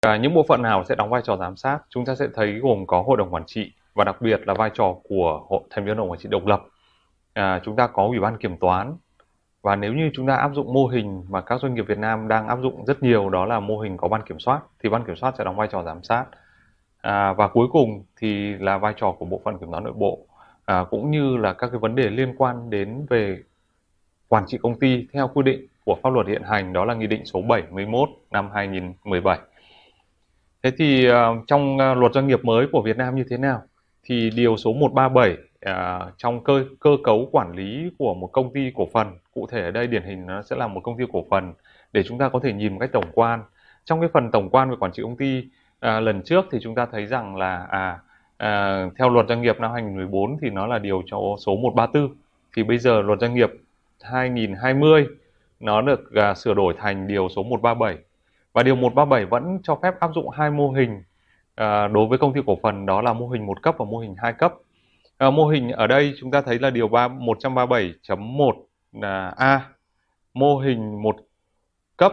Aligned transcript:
à, 0.00 0.16
những 0.16 0.34
bộ 0.34 0.44
phận 0.48 0.62
nào 0.62 0.84
sẽ 0.84 0.94
đóng 0.94 1.10
vai 1.10 1.22
trò 1.24 1.36
giám 1.36 1.56
sát 1.56 1.78
chúng 1.88 2.04
ta 2.04 2.14
sẽ 2.14 2.26
thấy 2.34 2.52
gồm 2.52 2.86
có 2.86 3.02
hội 3.02 3.16
đồng 3.16 3.34
quản 3.34 3.44
trị 3.46 3.72
và 3.94 4.04
đặc 4.04 4.22
biệt 4.22 4.40
là 4.46 4.54
vai 4.54 4.70
trò 4.74 4.94
của 5.08 5.46
hội 5.48 5.60
thành 5.70 5.84
viên 5.84 5.96
hội 5.96 5.96
đồng 5.96 6.10
quản 6.10 6.20
trị 6.20 6.28
độc 6.28 6.46
lập. 6.46 6.62
À, 7.32 7.60
chúng 7.64 7.76
ta 7.76 7.86
có 7.86 8.02
ủy 8.02 8.20
ban 8.20 8.36
kiểm 8.36 8.56
toán. 8.56 8.96
Và 9.62 9.76
nếu 9.76 9.92
như 9.92 10.10
chúng 10.14 10.26
ta 10.26 10.36
áp 10.36 10.50
dụng 10.54 10.72
mô 10.72 10.86
hình 10.86 11.24
mà 11.28 11.40
các 11.40 11.60
doanh 11.60 11.74
nghiệp 11.74 11.84
Việt 11.88 11.98
Nam 11.98 12.28
đang 12.28 12.48
áp 12.48 12.58
dụng 12.62 12.84
rất 12.84 13.02
nhiều 13.02 13.28
đó 13.30 13.46
là 13.46 13.60
mô 13.60 13.78
hình 13.78 13.96
có 13.96 14.08
ban 14.08 14.22
kiểm 14.22 14.38
soát 14.38 14.60
thì 14.82 14.88
ban 14.88 15.04
kiểm 15.04 15.16
soát 15.16 15.34
sẽ 15.38 15.44
đóng 15.44 15.56
vai 15.56 15.68
trò 15.72 15.82
giám 15.82 16.02
sát. 16.02 16.24
À, 17.00 17.32
và 17.32 17.48
cuối 17.48 17.66
cùng 17.72 18.04
thì 18.16 18.54
là 18.54 18.78
vai 18.78 18.94
trò 18.96 19.12
của 19.18 19.24
bộ 19.24 19.40
phận 19.44 19.58
kiểm 19.58 19.70
toán 19.70 19.84
nội 19.84 19.92
bộ. 19.92 20.18
À, 20.64 20.84
cũng 20.90 21.10
như 21.10 21.36
là 21.36 21.52
các 21.52 21.68
cái 21.70 21.78
vấn 21.78 21.94
đề 21.94 22.10
liên 22.10 22.34
quan 22.38 22.70
đến 22.70 23.06
về 23.10 23.38
quản 24.28 24.44
trị 24.46 24.58
công 24.62 24.78
ty 24.78 25.06
theo 25.12 25.28
quy 25.34 25.42
định 25.42 25.66
của 25.84 25.96
pháp 26.02 26.10
luật 26.10 26.26
hiện 26.26 26.42
hành 26.42 26.72
đó 26.72 26.84
là 26.84 26.94
nghị 26.94 27.06
định 27.06 27.24
số 27.24 27.42
71 27.42 28.08
năm 28.30 28.50
2017 28.54 29.38
thế 30.62 30.70
thì 30.78 31.10
uh, 31.10 31.14
trong 31.46 31.76
uh, 31.76 31.98
luật 31.98 32.12
doanh 32.14 32.26
nghiệp 32.26 32.44
mới 32.44 32.66
của 32.72 32.82
Việt 32.82 32.96
Nam 32.96 33.16
như 33.16 33.24
thế 33.30 33.36
nào? 33.36 33.62
Thì 34.04 34.30
điều 34.30 34.56
số 34.56 34.72
137 34.72 35.36
à, 35.60 35.72
ờ, 35.72 36.12
trong 36.16 36.44
cơ 36.44 36.64
cơ 36.80 36.90
cấu 37.04 37.28
quản 37.32 37.52
lý 37.52 37.90
của 37.98 38.14
một 38.14 38.26
công 38.26 38.52
ty 38.52 38.72
cổ 38.74 38.88
phần 38.92 39.18
cụ 39.34 39.46
thể 39.46 39.62
ở 39.62 39.70
đây 39.70 39.86
điển 39.86 40.02
hình 40.02 40.26
nó 40.26 40.42
sẽ 40.42 40.56
là 40.56 40.66
một 40.66 40.80
công 40.80 40.98
ty 40.98 41.04
cổ 41.12 41.24
phần 41.30 41.52
để 41.92 42.02
chúng 42.02 42.18
ta 42.18 42.28
có 42.28 42.40
thể 42.42 42.52
nhìn 42.52 42.72
một 42.72 42.78
cách 42.80 42.90
tổng 42.92 43.10
quan. 43.14 43.42
Trong 43.84 44.00
cái 44.00 44.10
phần 44.12 44.30
tổng 44.30 44.50
quan 44.50 44.70
về 44.70 44.76
quản 44.80 44.92
trị 44.92 45.02
công 45.02 45.16
ty 45.16 45.44
à, 45.80 46.00
lần 46.00 46.22
trước 46.22 46.44
thì 46.50 46.58
chúng 46.62 46.74
ta 46.74 46.86
thấy 46.92 47.06
rằng 47.06 47.36
là 47.36 47.66
à, 47.70 47.98
à 48.36 48.86
theo 48.98 49.08
luật 49.08 49.26
doanh 49.28 49.42
nghiệp 49.42 49.60
năm 49.60 49.72
2014 49.72 50.38
thì 50.42 50.50
nó 50.50 50.66
là 50.66 50.78
điều 50.78 51.02
cho 51.06 51.18
số 51.46 51.56
134 51.56 52.14
thì 52.56 52.62
bây 52.62 52.78
giờ 52.78 53.02
luật 53.02 53.20
doanh 53.20 53.34
nghiệp 53.34 53.50
2020 54.00 55.06
nó 55.60 55.82
được 55.82 56.14
à, 56.14 56.34
sửa 56.34 56.54
đổi 56.54 56.74
thành 56.78 57.06
điều 57.06 57.28
số 57.28 57.42
137 57.42 57.96
và 58.52 58.62
điều 58.62 58.76
137 58.76 59.24
vẫn 59.26 59.58
cho 59.62 59.78
phép 59.82 60.00
áp 60.00 60.10
dụng 60.14 60.28
hai 60.28 60.50
mô 60.50 60.70
hình 60.70 61.02
à, 61.54 61.88
đối 61.88 62.06
với 62.06 62.18
công 62.18 62.32
ty 62.32 62.40
cổ 62.46 62.58
phần 62.62 62.86
đó 62.86 63.02
là 63.02 63.12
mô 63.12 63.28
hình 63.28 63.46
một 63.46 63.62
cấp 63.62 63.74
và 63.78 63.84
mô 63.84 63.98
hình 63.98 64.14
hai 64.18 64.32
cấp 64.32 64.54
À, 65.20 65.30
mô 65.30 65.46
hình 65.46 65.70
ở 65.70 65.86
đây 65.86 66.14
chúng 66.20 66.30
ta 66.30 66.42
thấy 66.42 66.58
là 66.58 66.70
điều 66.70 66.88
3 66.88 67.08
137.1 67.08 68.52
là 68.92 69.34
A. 69.36 69.68
Mô 70.34 70.58
hình 70.58 71.02
một 71.02 71.16
cấp 71.96 72.12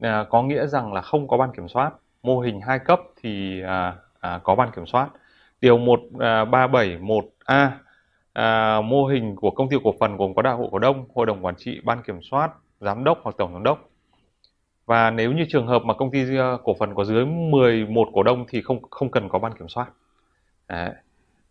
à, 0.00 0.24
có 0.30 0.42
nghĩa 0.42 0.66
rằng 0.66 0.92
là 0.92 1.00
không 1.00 1.28
có 1.28 1.36
ban 1.36 1.52
kiểm 1.56 1.68
soát. 1.68 1.92
Mô 2.22 2.40
hình 2.40 2.60
hai 2.60 2.78
cấp 2.78 3.00
thì 3.22 3.62
à, 3.62 3.96
à, 4.20 4.40
có 4.44 4.54
ban 4.54 4.70
kiểm 4.76 4.86
soát. 4.86 5.08
Điều 5.60 5.78
1371A 5.78 7.22
à, 7.44 7.78
à, 8.32 8.80
mô 8.80 9.06
hình 9.06 9.36
của 9.36 9.50
công 9.50 9.68
ty 9.68 9.76
cổ 9.84 9.94
phần 10.00 10.16
gồm 10.16 10.34
có 10.34 10.42
đại 10.42 10.54
hội 10.54 10.68
cổ 10.72 10.78
đông, 10.78 11.04
hội 11.14 11.26
đồng 11.26 11.44
quản 11.44 11.54
trị, 11.56 11.80
ban 11.84 12.02
kiểm 12.02 12.20
soát, 12.30 12.50
giám 12.80 13.04
đốc 13.04 13.18
hoặc 13.22 13.34
tổng 13.38 13.52
giám 13.52 13.62
đốc. 13.62 13.89
Và 14.90 15.10
nếu 15.10 15.32
như 15.32 15.44
trường 15.48 15.66
hợp 15.66 15.82
mà 15.84 15.94
công 15.94 16.10
ty 16.10 16.36
ờ, 16.36 16.58
cổ 16.64 16.74
phần 16.78 16.94
có 16.94 17.04
dưới 17.04 17.26
11 17.26 18.08
cổ 18.12 18.22
đông 18.22 18.44
thì 18.48 18.62
không 18.62 18.90
không 18.90 19.10
cần 19.10 19.28
có 19.28 19.38
ban 19.38 19.58
kiểm 19.58 19.68
soát. 19.68 19.86
Đấy. 20.68 20.90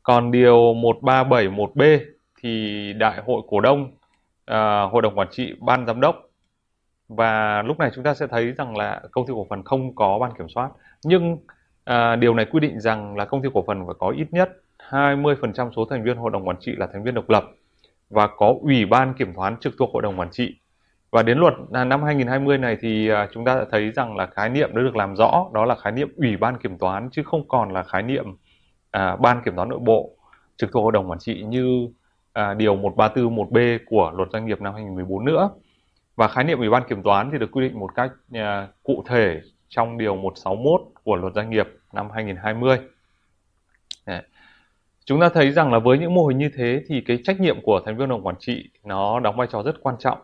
Còn 0.04 0.32
điều 0.32 0.56
1371B 0.56 2.00
thì 2.42 2.94
đại 2.94 3.22
hội 3.26 3.42
cổ 3.48 3.62
đông, 3.62 3.92
à, 4.45 4.82
hội 4.82 5.02
đồng 5.02 5.16
quản 5.16 5.28
trị, 5.32 5.54
ban 5.60 5.86
giám 5.86 6.02
đốc 6.02 6.16
và 7.08 7.62
lúc 7.62 7.80
này 7.80 7.92
chúng 7.95 8.04
ta 8.04 8.14
sẽ 8.14 8.28
thấy 8.28 8.52
rằng 8.52 8.78
là 8.78 9.02
công 9.12 9.28
ty 9.28 9.34
cổ 9.34 9.48
phần 9.50 9.64
không 9.64 9.95
có 9.95 10.20
ban 10.20 10.32
kiểm 10.38 10.50
soát. 10.50 10.70
Nhưng 11.04 11.38
à, 11.84 12.16
điều 12.16 12.34
này 12.34 12.45
quy 12.45 12.60
định 12.60 12.80
rằng 12.80 13.17
là 13.17 13.26
công 13.26 13.42
ty 13.42 13.50
cổ 13.54 13.64
phần 13.67 13.86
phải 13.86 13.95
có 14.00 14.14
ít 14.17 14.28
nhất 14.32 14.50
20% 14.90 15.72
số 15.72 15.86
thành 15.90 16.04
viên 16.04 16.17
hội 16.17 16.32
đồng 16.32 16.48
quản 16.48 16.58
trị 16.60 16.72
là 16.78 16.88
thành 16.94 17.04
viên 17.04 17.14
độc 17.16 17.30
lập 17.30 17.44
và 18.10 18.28
có 18.28 18.56
ủy 18.62 18.86
ban 18.86 19.14
kiểm 19.14 19.34
toán 19.34 19.58
trực 19.60 19.73
thuộc 19.80 19.90
hội 19.94 20.02
đồng 20.02 20.20
quản 20.20 20.32
trị. 20.32 20.59
Và 21.12 21.24
đến 21.24 21.38
luật 21.38 21.54
à, 21.74 21.84
năm 21.84 22.04
2020 22.04 22.58
này 22.58 22.78
thì 22.82 23.10
à, 23.10 23.28
chúng 23.34 23.45
ta 23.45 23.56
đã 23.56 23.66
thấy 23.72 23.92
rằng 23.92 24.17
là 24.17 24.26
khái 24.26 24.50
niệm 24.50 24.70
đã 24.76 24.82
được 24.82 24.95
làm 24.95 25.16
rõ, 25.16 25.45
đó 25.54 25.66
là 25.66 25.76
khái 25.76 25.92
niệm 25.94 26.14
ủy 26.16 26.38
ban 26.38 26.58
kiểm 26.58 26.78
toán 26.78 27.10
chứ 27.11 27.23
không 27.23 27.48
còn 27.48 27.73
là 27.73 27.83
khái 27.83 28.04
niệm 28.04 28.26
à, 28.92 29.16
ban 29.16 29.42
kiểm 29.45 29.56
toán 29.56 29.70
nội 29.70 29.80
bộ 29.80 30.10
trực 30.58 30.72
thuộc 30.72 30.83
hội 30.83 30.92
đồng 30.92 31.10
quản 31.10 31.20
trị 31.20 31.44
như 31.44 31.88
à, 32.33 32.54
điều 32.54 32.76
1341B 32.76 33.80
của 33.86 34.11
luật 34.16 34.30
doanh 34.33 34.45
nghiệp 34.45 34.61
năm 34.61 34.73
2014 34.73 35.26
nữa. 35.26 35.50
Và 36.16 36.28
khái 36.28 36.44
niệm 36.44 36.60
ủy 36.60 36.70
ban 36.70 36.83
kiểm 36.89 37.04
toán 37.04 37.30
thì 37.32 37.38
được 37.38 37.52
quy 37.52 37.67
định 37.70 37.80
một 37.80 37.95
cách 37.95 38.12
à, 38.33 38.67
cụ 38.83 39.04
thể 39.08 39.42
trong 39.70 39.98
điều 39.98 40.16
161 40.16 40.82
của 41.04 41.16
luật 41.16 41.33
doanh 41.33 41.50
nghiệp 41.50 41.67
năm 41.94 42.10
2020. 42.14 42.78
Đấy. 44.06 44.22
Chúng 45.06 45.20
ta 45.20 45.30
thấy 45.30 45.52
rằng 45.52 45.73
là 45.73 45.80
với 45.80 45.98
những 45.98 46.14
mô 46.14 46.26
hình 46.26 46.38
như 46.38 46.50
thế 46.56 46.82
thì 46.88 47.02
cái 47.02 47.20
trách 47.23 47.39
nhiệm 47.39 47.62
của 47.62 47.82
thành 47.86 47.98
viên 47.98 48.10
hội 48.10 48.17
đồng 48.17 48.28
quản 48.28 48.36
trị 48.39 48.70
nó 48.83 49.20
đóng 49.20 49.38
vai 49.38 49.48
trò 49.52 49.64
rất 49.64 49.76
quan 49.82 49.95
trọng. 50.00 50.17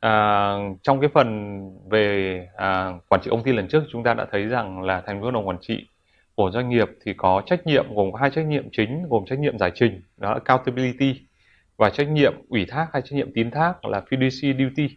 À, 0.00 0.54
trong 0.82 1.00
cái 1.00 1.10
phần 1.14 1.60
về 1.88 2.48
à, 2.56 2.92
quản 3.08 3.20
trị 3.20 3.30
công 3.30 3.42
ty 3.42 3.52
lần 3.52 3.68
trước 3.68 3.82
chúng 3.92 4.02
ta 4.02 4.14
đã 4.14 4.26
thấy 4.30 4.46
rằng 4.46 4.82
là 4.82 5.00
thành 5.06 5.16
viên 5.16 5.22
hội 5.22 5.32
đồng 5.32 5.48
quản 5.48 5.58
trị 5.60 5.86
của 6.34 6.50
doanh 6.50 6.68
nghiệp 6.68 6.88
thì 7.04 7.14
có 7.14 7.42
trách 7.46 7.66
nhiệm 7.66 7.94
gồm 7.94 8.12
có 8.12 8.18
hai 8.18 8.30
trách 8.30 8.46
nhiệm 8.46 8.68
chính 8.72 9.08
gồm 9.08 9.24
trách 9.26 9.38
nhiệm 9.38 9.58
giải 9.58 9.70
trình 9.74 10.02
đó 10.16 10.28
là 10.28 10.34
accountability 10.34 11.20
và 11.76 11.90
trách 11.90 12.08
nhiệm 12.08 12.34
ủy 12.48 12.66
thác 12.68 12.86
hay 12.92 13.02
trách 13.02 13.16
nhiệm 13.16 13.32
tín 13.34 13.50
thác 13.50 13.84
là 13.84 14.02
fiduciary 14.10 14.68
duty. 14.68 14.96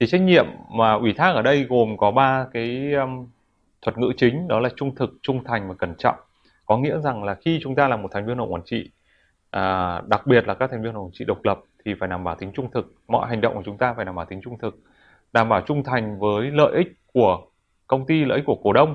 Thì 0.00 0.06
trách 0.06 0.20
nhiệm 0.20 0.46
mà 0.70 0.92
ủy 0.92 1.12
thác 1.12 1.32
ở 1.34 1.42
đây 1.42 1.64
gồm 1.64 1.96
có 1.96 2.10
ba 2.10 2.46
cái 2.52 2.92
um, 2.92 3.26
thuật 3.82 3.98
ngữ 3.98 4.12
chính 4.16 4.48
đó 4.48 4.60
là 4.60 4.68
trung 4.76 4.94
thực 4.94 5.10
trung 5.22 5.44
thành 5.44 5.68
và 5.68 5.74
cẩn 5.74 5.94
trọng. 5.98 6.16
Có 6.66 6.78
nghĩa 6.78 6.98
rằng 7.00 7.24
là 7.24 7.34
khi 7.34 7.60
chúng 7.62 7.74
ta 7.74 7.88
là 7.88 7.96
một 7.96 8.08
thành 8.12 8.26
viên 8.26 8.38
hội 8.38 8.48
quản 8.48 8.62
trị 8.64 8.90
à, 9.50 10.00
đặc 10.06 10.26
biệt 10.26 10.46
là 10.46 10.54
các 10.54 10.70
thành 10.70 10.82
viên 10.82 10.94
hội 10.94 11.04
quản 11.04 11.12
trị 11.12 11.24
độc 11.24 11.44
lập 11.44 11.60
thì 11.84 11.94
phải 12.00 12.08
đảm 12.08 12.24
bảo 12.24 12.34
tính 12.34 12.52
trung 12.54 12.70
thực. 12.70 12.94
Mọi 13.08 13.28
hành 13.28 13.40
động 13.40 13.54
của 13.54 13.62
chúng 13.64 13.78
ta 13.78 13.94
phải 13.94 14.04
đảm 14.04 14.14
bảo 14.14 14.24
tính 14.24 14.40
trung 14.44 14.58
thực 14.58 14.78
đảm 15.32 15.48
bảo 15.48 15.60
trung 15.60 15.84
thành 15.84 16.18
với 16.18 16.50
lợi 16.50 16.72
ích 16.76 16.88
của 17.12 17.46
công 17.86 18.06
ty 18.06 18.24
lợi 18.24 18.38
ích 18.38 18.46
của 18.46 18.58
cổ 18.62 18.72
đông 18.72 18.94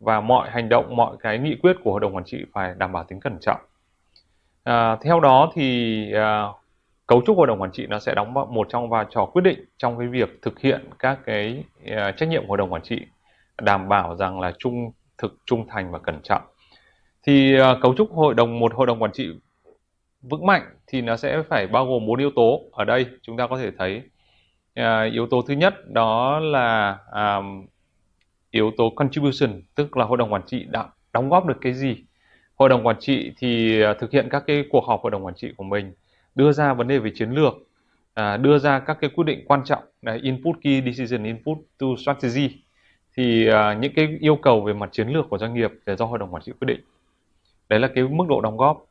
và 0.00 0.20
mọi 0.20 0.50
hành 0.50 0.68
động 0.68 0.96
mọi 0.96 1.16
cái 1.20 1.38
nghị 1.38 1.56
quyết 1.62 1.76
của 1.84 1.90
hội 1.90 2.00
đồng 2.00 2.16
quản 2.16 2.24
trị 2.24 2.44
phải 2.52 2.74
đảm 2.78 2.92
bảo 2.92 3.04
tính 3.04 3.20
cẩn 3.20 3.38
trọng. 3.40 3.60
À, 4.64 4.96
theo 4.96 5.20
đó 5.20 5.50
thì 5.54 6.12
à, 6.12 6.44
cấu 7.06 7.22
trúc 7.26 7.36
hội 7.36 7.46
đồng 7.46 7.62
quản 7.62 7.72
trị 7.72 7.86
nó 7.86 7.98
sẽ 7.98 8.14
đóng 8.14 8.34
một 8.34 8.66
trong 8.70 8.88
vai 8.88 9.04
trò 9.10 9.26
quyết 9.26 9.42
định 9.42 9.64
trong 9.76 9.98
cái 9.98 10.08
việc 10.08 10.42
thực 10.42 10.60
hiện 10.60 10.90
các 10.98 11.18
cái 11.26 11.64
à, 11.86 12.12
trách 12.16 12.28
nhiệm 12.28 12.42
của 12.42 12.48
hội 12.48 12.58
đồng 12.58 12.72
quản 12.72 12.82
trị 12.82 13.06
đảm 13.62 13.88
bảo 13.88 14.16
rằng 14.16 14.40
là 14.40 14.52
trung 14.58 14.92
thực 15.18 15.38
trung 15.46 15.66
thành 15.68 15.92
và 15.92 15.98
cẩn 15.98 16.20
trọng. 16.22 16.42
Thì 17.22 17.58
à, 17.60 17.74
cấu 17.82 17.94
trúc 17.94 18.12
hội 18.12 18.34
đồng 18.34 18.60
một 18.60 18.74
hội 18.74 18.86
đồng 18.86 19.02
quản 19.02 19.12
trị 19.12 19.28
vững 20.28 20.46
mạnh 20.46 20.62
thì 20.86 21.00
nó 21.00 21.16
sẽ 21.16 21.42
phải 21.42 21.66
bao 21.66 21.86
gồm 21.86 22.06
bốn 22.06 22.18
yếu 22.18 22.30
tố 22.36 22.62
ở 22.72 22.84
đây 22.84 23.06
chúng 23.22 23.36
ta 23.36 23.46
có 23.46 23.58
thể 23.58 23.70
thấy. 23.78 24.02
À, 24.74 25.02
yếu 25.02 25.26
tố 25.26 25.42
thứ 25.42 25.54
nhất 25.54 25.74
đó 25.90 26.38
là 26.38 26.98
à, 27.12 27.36
yếu 28.50 28.70
tố 28.76 28.90
contribution 28.90 29.62
tức 29.74 29.96
là 29.96 30.04
hội 30.04 30.18
đồng 30.18 30.32
quản 30.32 30.42
trị 30.46 30.66
đã 30.70 30.88
đóng 31.12 31.28
góp 31.28 31.46
được 31.46 31.58
cái 31.60 31.74
gì. 31.74 31.96
Hội 32.54 32.68
đồng 32.68 32.86
quản 32.86 32.96
trị 33.00 33.32
thì 33.38 33.82
à, 33.82 33.94
thực 33.94 34.10
hiện 34.10 34.28
các 34.30 34.42
cái 34.46 34.64
cuộc 34.70 34.84
họp 34.84 35.00
hội 35.02 35.10
đồng 35.10 35.26
quản 35.26 35.34
trị 35.34 35.52
của 35.56 35.64
mình 35.64 35.92
đưa 36.34 36.52
ra 36.52 36.72
vấn 36.74 36.88
đề 36.88 36.98
về 36.98 37.10
chiến 37.14 37.30
lược 37.30 37.54
à, 38.16 38.36
đưa 38.36 38.58
ra 38.58 38.78
các 38.78 38.98
cái 39.00 39.10
quyết 39.10 39.24
định 39.24 39.44
quan 39.46 39.64
trọng 39.64 39.84
là 40.02 40.18
input 40.22 40.56
key 40.62 40.82
decision 40.82 41.24
input 41.24 41.58
to 41.78 41.86
strategy. 42.02 42.50
Thì 43.16 43.48
à, 43.48 43.74
những 43.74 43.92
cái 43.94 44.16
yêu 44.20 44.36
cầu 44.36 44.60
về 44.60 44.72
mặt 44.72 44.88
chiến 44.92 45.08
lược 45.08 45.28
của 45.30 45.38
doanh 45.38 45.54
nghiệp 45.54 45.70
để 45.86 45.96
do 45.96 46.04
hội 46.04 46.18
đồng 46.18 46.34
quản 46.34 46.42
trị 46.42 46.52
quyết 46.60 46.66
định. 46.66 46.80
Đấy 47.68 47.80
là 47.80 47.88
cái 47.94 48.04
mức 48.04 48.24
độ 48.28 48.40
đóng 48.40 48.56
góp 48.56 48.86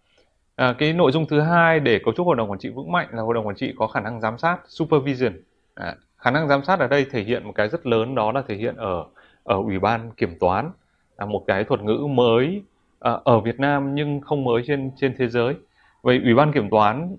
à, 0.55 0.75
cái 0.77 0.93
nội 0.93 1.11
dung 1.11 1.25
thứ 1.27 1.41
hai 1.41 1.79
để 1.79 1.99
cấu 2.05 2.13
trúc 2.13 2.27
hội 2.27 2.35
đồng 2.35 2.51
quản 2.51 2.59
trị 2.59 2.69
vững 2.69 2.91
mạnh 2.91 3.07
là 3.11 3.21
hội 3.21 3.33
đồng 3.33 3.47
quản 3.47 3.55
trị 3.55 3.73
có 3.77 3.87
khả 3.87 3.99
năng 3.99 4.21
giám 4.21 4.37
sát 4.37 4.57
supervision 4.67 5.33
à, 5.75 5.95
khả 6.17 6.31
năng 6.31 6.47
giám 6.47 6.63
sát 6.63 6.79
ở 6.79 6.87
đây 6.87 7.05
thể 7.11 7.23
hiện 7.23 7.43
một 7.43 7.51
cái 7.55 7.69
rất 7.69 7.85
lớn 7.85 8.15
đó 8.15 8.31
là 8.31 8.41
thể 8.47 8.55
hiện 8.55 8.75
ở 8.75 9.05
ở 9.43 9.55
ủy 9.55 9.79
ban 9.79 10.11
kiểm 10.11 10.39
toán 10.39 10.71
là 11.17 11.25
một 11.25 11.43
cái 11.47 11.63
thuật 11.63 11.81
ngữ 11.81 12.07
mới 12.09 12.63
à, 12.99 13.11
ở 13.23 13.39
Việt 13.39 13.59
Nam 13.59 13.95
nhưng 13.95 14.21
không 14.21 14.43
mới 14.43 14.63
trên 14.67 14.91
trên 14.97 15.15
thế 15.17 15.27
giới. 15.27 15.55
Vậy 16.01 16.21
ủy 16.23 16.35
ban 16.35 16.53
kiểm 16.53 16.69
toán 16.69 17.15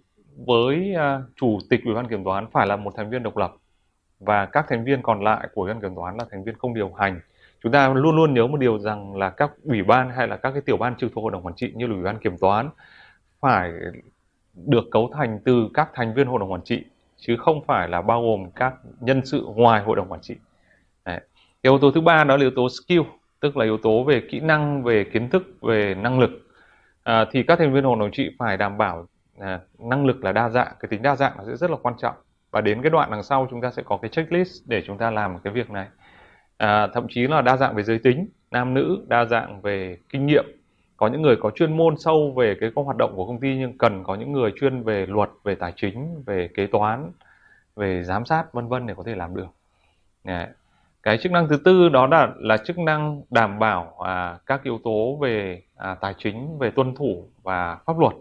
với 0.47 0.95
à, 0.95 1.23
chủ 1.37 1.59
tịch 1.71 1.81
ủy 1.85 1.95
ban 1.95 2.09
kiểm 2.09 2.25
toán 2.25 2.47
phải 2.53 2.67
là 2.67 2.77
một 2.77 2.93
thành 2.97 3.11
viên 3.11 3.23
độc 3.23 3.37
lập 3.37 3.55
và 4.21 4.47
các 4.47 4.67
thành 4.69 4.85
viên 4.85 5.03
còn 5.03 5.25
lại 5.25 5.49
của 5.55 5.63
ủy 5.63 5.73
ban 5.73 5.83
kiểm 5.83 5.95
toán 5.95 6.17
là 6.17 6.25
thành 6.31 6.45
viên 6.45 6.59
không 6.59 6.75
điều 6.75 6.93
hành. 6.93 7.21
Chúng 7.63 7.73
ta 7.73 7.89
luôn 7.89 8.17
luôn 8.17 8.35
nhớ 8.35 8.47
một 8.47 8.57
điều 8.57 8.79
rằng 8.79 9.17
là 9.17 9.31
các 9.31 9.51
ủy 9.65 9.83
ban 9.83 10.11
hay 10.11 10.29
là 10.29 10.37
các 10.37 10.51
cái 10.51 10.61
tiểu 10.61 10.77
ban 10.77 10.97
trực 10.97 11.13
thuộc 11.15 11.25
hội 11.25 11.33
đồng 11.33 11.47
quản 11.47 11.55
trị 11.55 11.73
như 11.75 11.87
là 11.87 11.95
ủy 11.95 12.03
ban 12.03 12.19
kiểm 12.19 12.39
toán 12.39 12.69
phải 13.47 13.73
được 14.55 14.85
cấu 14.91 15.11
thành 15.15 15.39
từ 15.45 15.69
các 15.75 15.89
thành 15.95 16.15
viên 16.15 16.27
hội 16.27 16.41
đồng 16.41 16.53
quản 16.53 16.63
trị 16.65 16.85
chứ 17.17 17.37
không 17.37 17.65
phải 17.67 17.89
là 17.89 18.03
bao 18.03 18.23
gồm 18.23 18.51
các 18.51 18.75
nhân 19.01 19.21
sự 19.25 19.47
ngoài 19.55 19.83
hội 19.83 19.97
đồng 19.97 20.09
quản 20.09 20.21
trị. 20.21 20.37
Đấy. 21.05 21.21
Yếu 21.63 21.79
tố 21.79 21.91
thứ 21.91 22.01
ba 22.01 22.25
đó 22.25 22.37
là 22.37 22.41
yếu 22.41 22.51
tố 22.51 22.69
skill 22.69 23.01
tức 23.41 23.57
là 23.57 23.65
yếu 23.65 23.79
tố 23.79 24.05
về 24.05 24.23
kỹ 24.31 24.41
năng 24.41 24.83
về 24.83 25.05
kiến 25.05 25.31
thức 25.31 25.43
về 25.63 25.95
năng 25.95 26.19
lực. 26.21 26.31
À, 27.03 27.25
thì 27.31 27.43
các 27.43 27.59
thành 27.59 27.73
viên 27.73 27.85
hội 27.85 27.97
đồng 28.01 28.11
trị 28.11 28.31
phải 28.39 28.57
đảm 28.57 28.79
bảo 28.79 29.07
à, 29.39 29.61
năng 29.79 30.07
lực 30.07 30.25
là 30.25 30.33
đa 30.33 30.49
dạng 30.49 30.73
cái 30.81 30.89
tính 30.89 31.03
đa 31.03 31.17
dạng 31.17 31.33
nó 31.39 31.45
sẽ 31.47 31.57
rất 31.57 31.71
là 31.71 31.77
quan 31.83 31.95
trọng. 31.99 32.15
Và 32.51 32.61
đến 32.61 32.83
cái 32.83 32.91
đoạn 32.91 33.11
đằng 33.11 33.23
sau 33.23 33.47
chúng 33.51 33.61
ta 33.61 33.71
sẽ 33.71 33.83
có 33.83 33.97
cái 33.97 34.09
checklist 34.09 34.63
để 34.67 34.83
chúng 34.87 34.99
ta 34.99 35.11
làm 35.11 35.39
cái 35.39 35.53
việc 35.53 35.71
này. 35.71 35.87
À, 36.57 36.87
thậm 36.87 37.07
chí 37.09 37.27
là 37.27 37.43
đa 37.43 37.57
dạng 37.57 37.75
về 37.75 37.83
giới 37.83 37.99
tính 37.99 38.29
nam 38.51 38.75
nữ 38.75 39.05
đa 39.09 39.25
dạng 39.25 39.61
về 39.61 39.99
kinh 40.09 40.27
nghiệm 40.27 40.45
có 40.97 41.09
những 41.09 41.23
người 41.23 41.37
có 41.37 41.51
chuyên 41.51 41.77
môn 41.77 41.95
sâu 41.99 42.33
về 42.37 42.57
cái 42.61 42.71
công 42.75 42.85
hoạt 42.85 42.97
động 42.97 43.13
của 43.17 43.27
công 43.27 43.41
ty 43.41 43.57
nhưng 43.57 43.79
cần 43.79 44.05
có 44.05 44.15
những 44.15 44.33
người 44.33 44.53
chuyên 44.61 44.83
về 44.83 45.07
luật 45.07 45.31
về 45.45 45.55
tài 45.55 45.73
chính 45.77 46.23
về 46.27 46.49
kế 46.55 46.67
toán 46.67 47.11
về 47.77 48.03
giám 48.05 48.25
sát 48.25 48.53
vân 48.53 48.69
vân 48.69 48.87
để 48.87 48.95
có 48.97 49.03
thể 49.07 49.15
làm 49.15 49.37
được. 49.37 49.49
Đấy 50.25 50.47
cái 51.07 51.19
chức 51.19 51.33
năng 51.33 51.49
thứ 51.49 51.57
tư 51.65 51.89
đó 51.89 52.07
là 52.07 52.33
là 52.39 52.57
chức 52.57 52.79
năng 52.79 53.23
đảm 53.31 53.59
bảo 53.59 53.95
à, 53.99 54.39
các 54.47 54.63
yếu 54.63 54.81
tố 54.85 55.19
về 55.21 55.63
à, 55.77 55.95
tài 55.95 56.15
chính 56.19 56.59
về 56.59 56.71
tuân 56.71 56.95
thủ 56.95 57.29
và 57.43 57.79
pháp 57.87 57.99
luật. 57.99 58.13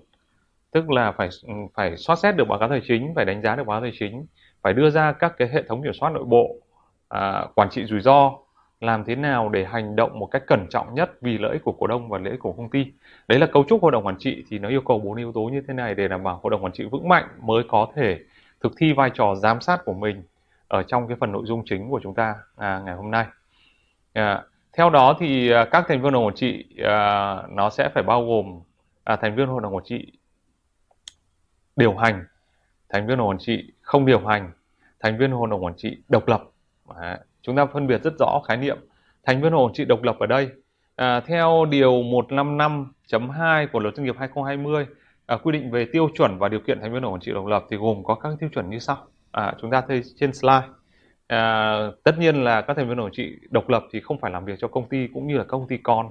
Tức 0.72 0.90
là 0.92 1.12
phải 1.12 1.30
ừ, 1.44 1.54
phải 1.74 1.98
soát 1.98 2.16
xét 2.16 2.36
được 2.36 2.48
báo 2.48 2.60
cáo 2.60 2.70
tài 2.70 2.82
chính 2.88 3.14
phải 3.16 3.26
đánh 3.26 3.42
giá 3.42 3.56
được 3.56 3.64
báo 3.68 3.76
cáo 3.76 3.82
tài 3.82 3.98
chính 4.00 4.26
phải 4.62 4.74
đưa 4.74 4.90
ra 4.90 5.12
các 5.12 5.34
cái 5.38 5.48
hệ 5.48 5.64
thống 5.64 5.84
kiểm 5.84 5.94
soát 5.94 6.10
nội 6.10 6.24
bộ 6.24 6.56
à, 7.10 7.46
quản 7.56 7.70
trị 7.70 7.86
rủi 7.86 8.02
ro 8.02 8.32
làm 8.86 9.04
thế 9.04 9.16
nào 9.16 9.50
để 9.50 9.66
hành 9.66 9.96
động 9.96 10.20
một 10.20 10.26
cách 10.26 10.44
cẩn 10.48 10.68
trọng 10.70 10.94
nhất 10.94 11.12
vì 11.22 11.38
lợi 11.38 11.54
ích 11.54 11.64
của 11.64 11.72
cổ 11.72 11.88
đông 11.88 12.10
và 12.10 12.18
lợi 12.18 12.32
ích 12.32 12.40
của 12.40 12.52
công 12.52 12.70
ty? 12.70 12.86
Đấy 13.28 13.40
là 13.40 13.46
cấu 13.46 13.66
trúc 13.70 13.82
hội 13.82 13.92
đồng 13.92 14.06
quản 14.06 14.18
trị 14.20 14.44
thì 14.50 14.60
nó 14.60 14.70
yêu 14.70 14.82
cầu 14.82 15.00
bốn 15.00 15.16
yếu 15.16 15.32
tố 15.32 15.42
như 15.42 15.62
thế 15.68 15.74
này 15.74 15.96
để 15.96 16.08
đảm 16.08 16.24
bảo 16.24 16.40
hội 16.44 16.52
đồng 16.52 16.64
quản 16.64 16.74
trị 16.74 16.84
vững 16.92 17.10
mạnh 17.10 17.28
mới 17.42 17.64
có 17.68 17.88
thể 17.96 18.20
thực 18.62 18.74
thi 18.78 18.94
vai 18.94 19.12
trò 19.14 19.36
giám 19.36 19.62
sát 19.62 19.86
của 19.86 19.94
mình 19.94 20.24
ở 20.68 20.84
trong 20.84 21.08
cái 21.08 21.18
phần 21.20 21.32
nội 21.32 21.44
dung 21.46 21.64
chính 21.66 21.90
của 21.90 22.00
chúng 22.04 22.14
ta 22.14 22.36
à, 22.56 22.82
ngày 22.86 22.96
hôm 22.96 23.12
nay. 23.12 23.26
À, 24.14 24.44
theo 24.78 24.90
đó 24.90 25.16
thì 25.20 25.52
à, 25.52 25.66
các 25.66 25.86
thành 25.88 26.02
viên 26.02 26.04
hội 26.04 26.12
đồng 26.12 26.26
quản 26.26 26.36
trị 26.36 26.66
à, 26.84 27.36
nó 27.50 27.70
sẽ 27.70 27.90
phải 27.94 28.04
bao 28.04 28.26
gồm 28.26 28.60
à, 29.04 29.16
thành 29.16 29.36
viên 29.36 29.48
hội 29.48 29.62
đồng 29.64 29.76
quản 29.76 29.86
trị 29.86 30.12
điều 31.76 31.96
hành 31.96 32.26
thành 32.90 33.08
viên 33.08 33.18
hội 33.18 33.18
đồng 33.18 33.28
quản 33.28 33.40
trị 33.40 33.72
không 33.82 34.06
điều 34.06 34.20
hành 34.20 34.52
thành 35.00 35.18
viên 35.18 35.32
hội 35.32 35.48
đồng 35.52 35.64
quản 35.64 35.74
trị 35.78 35.98
độc 36.10 36.28
lập. 36.28 36.44
À, 36.96 37.20
chúng 37.46 37.56
ta 37.56 37.66
phân 37.66 37.88
biệt 37.88 38.04
rất 38.04 38.14
rõ 38.20 38.42
khái 38.48 38.58
niệm. 38.58 38.78
Thành 39.24 39.42
viên 39.42 39.52
hội 39.52 39.68
đồng 39.68 39.74
trị 39.74 39.86
độc 39.86 40.04
lập 40.04 40.16
ở 40.20 40.26
đây. 40.26 40.50
À, 40.96 41.20
theo 41.20 41.66
điều 41.70 41.92
155.2 41.92 43.68
của 43.74 43.80
luật 43.80 43.96
doanh 43.96 44.06
nghiệp 44.06 44.16
2020 44.20 44.86
à, 45.26 45.38
quy 45.44 45.52
định 45.52 45.72
về 45.72 45.86
tiêu 45.92 46.10
chuẩn 46.18 46.38
và 46.38 46.50
điều 46.50 46.60
kiện 46.60 46.82
thành 46.82 46.94
viên 46.94 47.04
hội 47.04 47.12
đồng 47.12 47.20
trị 47.20 47.32
độc 47.32 47.46
lập 47.46 47.64
thì 47.70 47.78
gồm 47.78 48.04
có 48.04 48.16
các 48.16 48.32
tiêu 48.40 48.50
chuẩn 48.54 48.70
như 48.70 48.80
sau. 48.80 48.98
À, 49.32 49.54
chúng 49.62 49.72
ta 49.72 49.82
thấy 49.88 50.02
trên 50.20 50.34
slide. 50.34 50.68
À, 51.28 51.76
tất 52.04 52.20
nhiên 52.20 52.44
là 52.44 52.62
các 52.62 52.78
thành 52.78 52.90
viên 52.90 52.98
hội 52.98 53.06
đồng 53.08 53.16
trị 53.16 53.40
độc 53.50 53.70
lập 53.70 53.84
thì 53.92 54.00
không 54.00 54.20
phải 54.20 54.32
làm 54.32 54.46
việc 54.46 54.60
cho 54.60 54.68
công 54.68 54.90
ty 54.90 55.08
cũng 55.14 55.28
như 55.28 55.38
là 55.38 55.44
công 55.44 55.68
ty 55.68 55.78
con. 55.78 56.10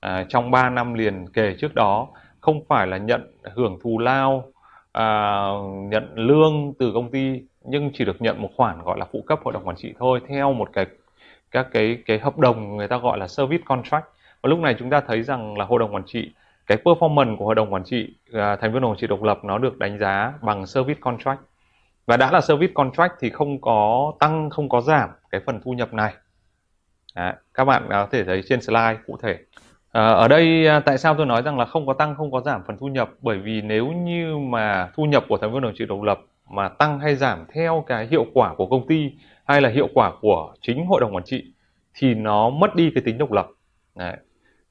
À, 0.00 0.26
trong 0.28 0.50
3 0.50 0.70
năm 0.70 0.94
liền 0.94 1.26
kể 1.32 1.54
trước 1.58 1.74
đó 1.74 2.08
không 2.40 2.64
phải 2.68 2.86
là 2.86 2.96
nhận 2.96 3.32
hưởng 3.54 3.78
thù 3.82 3.98
lao 3.98 4.52
à, 4.92 5.48
nhận 5.90 6.14
lương 6.14 6.72
từ 6.78 6.92
công 6.94 7.10
ty 7.10 7.42
nhưng 7.68 7.90
chỉ 7.94 8.04
được 8.04 8.22
nhận 8.22 8.42
một 8.42 8.50
khoản 8.56 8.82
gọi 8.82 8.98
là 8.98 9.06
phụ 9.12 9.24
cấp 9.26 9.40
hội 9.44 9.52
đồng 9.52 9.64
quản 9.68 9.76
trị 9.76 9.94
thôi 9.98 10.20
theo 10.28 10.52
một 10.52 10.70
cái 10.72 10.86
các 11.50 11.66
cái 11.72 11.98
cái 12.06 12.18
hợp 12.18 12.38
đồng 12.38 12.76
người 12.76 12.88
ta 12.88 12.96
gọi 12.96 13.18
là 13.18 13.28
service 13.28 13.62
contract. 13.66 14.04
Và 14.42 14.48
lúc 14.48 14.58
này 14.58 14.74
chúng 14.78 14.90
ta 14.90 15.00
thấy 15.00 15.22
rằng 15.22 15.58
là 15.58 15.64
hội 15.64 15.78
đồng 15.78 15.94
quản 15.94 16.04
trị 16.06 16.32
cái 16.66 16.78
performance 16.84 17.36
của 17.36 17.44
hội 17.44 17.54
đồng 17.54 17.72
quản 17.72 17.84
trị 17.84 18.14
à, 18.32 18.56
thành 18.56 18.72
viên 18.72 18.72
hội 18.72 18.80
đồng 18.80 18.90
quản 18.90 18.98
trị 18.98 19.06
độc 19.06 19.22
lập 19.22 19.44
nó 19.44 19.58
được 19.58 19.78
đánh 19.78 19.98
giá 19.98 20.32
bằng 20.42 20.66
service 20.66 21.00
contract. 21.00 21.40
Và 22.06 22.16
đã 22.16 22.30
là 22.32 22.40
service 22.40 22.72
contract 22.72 23.12
thì 23.20 23.30
không 23.30 23.60
có 23.60 24.12
tăng 24.20 24.50
không 24.50 24.68
có 24.68 24.80
giảm 24.80 25.10
cái 25.30 25.40
phần 25.46 25.60
thu 25.64 25.72
nhập 25.72 25.94
này. 25.94 26.14
Đấy, 27.14 27.32
các 27.54 27.64
bạn 27.64 27.88
à, 27.88 28.02
có 28.02 28.08
thể 28.10 28.24
thấy 28.24 28.42
trên 28.48 28.60
slide 28.60 28.96
cụ 29.06 29.16
thể. 29.22 29.38
À, 29.92 30.06
ở 30.06 30.28
đây 30.28 30.66
à, 30.66 30.80
tại 30.80 30.98
sao 30.98 31.14
tôi 31.14 31.26
nói 31.26 31.42
rằng 31.42 31.58
là 31.58 31.64
không 31.64 31.86
có 31.86 31.92
tăng 31.92 32.14
không 32.14 32.30
có 32.30 32.40
giảm 32.40 32.62
phần 32.66 32.76
thu 32.78 32.86
nhập? 32.86 33.10
Bởi 33.20 33.38
vì 33.38 33.60
nếu 33.60 33.86
như 33.86 34.38
mà 34.38 34.90
thu 34.94 35.04
nhập 35.04 35.24
của 35.28 35.38
thành 35.38 35.50
viên 35.50 35.62
hội 35.62 35.62
đồng 35.62 35.78
trị 35.78 35.86
độc 35.86 36.02
lập 36.02 36.20
mà 36.50 36.68
tăng 36.68 37.00
hay 37.00 37.14
giảm 37.14 37.44
theo 37.52 37.84
cái 37.86 38.06
hiệu 38.06 38.26
quả 38.34 38.54
của 38.54 38.66
công 38.66 38.86
ty 38.86 39.12
hay 39.44 39.60
là 39.60 39.68
hiệu 39.68 39.88
quả 39.94 40.12
của 40.20 40.54
chính 40.60 40.86
hội 40.86 41.00
đồng 41.00 41.14
quản 41.14 41.24
trị 41.24 41.52
thì 41.94 42.14
nó 42.14 42.50
mất 42.50 42.74
đi 42.74 42.90
cái 42.94 43.02
tính 43.06 43.18
độc 43.18 43.32
lập. 43.32 43.46
Đấy. 43.94 44.16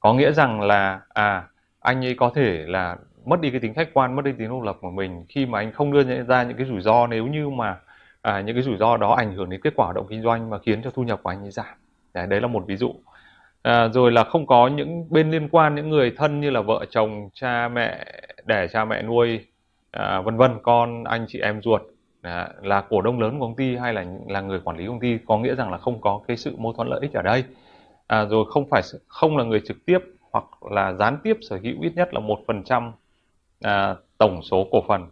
có 0.00 0.14
nghĩa 0.14 0.32
rằng 0.32 0.60
là 0.60 1.00
à 1.08 1.44
anh 1.80 2.04
ấy 2.04 2.14
có 2.14 2.30
thể 2.34 2.64
là 2.66 2.96
mất 3.24 3.40
đi 3.40 3.50
cái 3.50 3.60
tính 3.60 3.74
khách 3.74 3.94
quan 3.94 4.16
mất 4.16 4.24
đi 4.24 4.32
tính 4.32 4.48
độc 4.48 4.62
lập 4.62 4.76
của 4.80 4.90
mình 4.90 5.24
khi 5.28 5.46
mà 5.46 5.58
anh 5.58 5.72
không 5.72 5.92
đưa 5.92 6.22
ra 6.22 6.42
những 6.42 6.56
cái 6.56 6.66
rủi 6.66 6.80
ro 6.80 7.06
nếu 7.06 7.26
như 7.26 7.48
mà 7.48 7.78
à, 8.22 8.40
những 8.40 8.56
cái 8.56 8.62
rủi 8.62 8.76
ro 8.76 8.96
đó 8.96 9.14
ảnh 9.14 9.34
hưởng 9.34 9.50
đến 9.50 9.60
kết 9.60 9.72
quả 9.76 9.84
hoạt 9.86 9.96
động 9.96 10.06
kinh 10.10 10.22
doanh 10.22 10.50
mà 10.50 10.58
khiến 10.58 10.82
cho 10.82 10.90
thu 10.90 11.02
nhập 11.02 11.20
của 11.22 11.30
anh 11.30 11.44
ấy 11.44 11.50
giảm. 11.50 11.74
Đấy, 12.14 12.26
đấy 12.26 12.40
là 12.40 12.46
một 12.46 12.64
ví 12.66 12.76
dụ. 12.76 12.94
À, 13.62 13.88
rồi 13.88 14.12
là 14.12 14.24
không 14.24 14.46
có 14.46 14.68
những 14.68 15.06
bên 15.10 15.30
liên 15.30 15.48
quan 15.48 15.74
những 15.74 15.90
người 15.90 16.12
thân 16.16 16.40
như 16.40 16.50
là 16.50 16.60
vợ 16.60 16.84
chồng 16.90 17.30
cha 17.34 17.68
mẹ 17.68 18.04
đẻ 18.44 18.66
cha 18.68 18.84
mẹ 18.84 19.02
nuôi 19.02 19.46
à, 19.96 20.20
vân 20.20 20.36
vân 20.36 20.58
con 20.62 21.04
anh 21.04 21.26
chị 21.28 21.38
em 21.40 21.62
ruột. 21.62 21.82
À, 22.22 22.48
là 22.62 22.80
cổ 22.80 23.02
đông 23.02 23.20
lớn 23.20 23.38
của 23.38 23.46
công 23.46 23.56
ty 23.56 23.76
hay 23.76 23.94
là 23.94 24.04
là 24.28 24.40
người 24.40 24.60
quản 24.64 24.76
lý 24.76 24.86
công 24.86 25.00
ty 25.00 25.18
có 25.26 25.38
nghĩa 25.38 25.54
rằng 25.54 25.72
là 25.72 25.78
không 25.78 26.00
có 26.00 26.20
cái 26.28 26.36
sự 26.36 26.56
mâu 26.58 26.72
thuẫn 26.72 26.88
lợi 26.88 27.00
ích 27.02 27.12
ở 27.12 27.22
đây. 27.22 27.44
À, 28.06 28.24
rồi 28.24 28.44
không 28.48 28.68
phải 28.70 28.82
không 29.06 29.36
là 29.36 29.44
người 29.44 29.60
trực 29.60 29.86
tiếp 29.86 29.98
hoặc 30.32 30.44
là 30.70 30.92
gián 30.92 31.18
tiếp 31.22 31.36
sở 31.50 31.58
hữu 31.62 31.82
ít 31.82 31.92
nhất 31.96 32.14
là 32.14 32.20
một 32.20 32.38
phần 32.46 32.62
trăm 32.64 32.92
à, 33.62 33.94
tổng 34.18 34.42
số 34.42 34.66
cổ 34.70 34.84
phần 34.88 35.06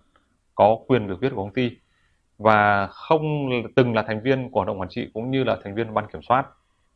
có 0.55 0.79
quyền 0.87 1.07
biểu 1.07 1.17
quyết 1.17 1.31
của 1.31 1.43
công 1.43 1.55
ty. 1.55 1.71
Và 2.39 2.87
không 2.87 3.51
từng 3.77 3.95
là 3.95 4.03
thành 4.03 4.23
viên 4.23 4.51
của 4.51 4.61
hội 4.61 4.67
đồng 4.67 4.81
quản 4.81 4.89
trị 4.89 5.09
cũng 5.15 5.31
như 5.31 5.45
là 5.45 5.57
thành 5.65 5.75
viên 5.75 5.95
ban 5.95 6.07
kiểm 6.13 6.23
soát. 6.23 6.47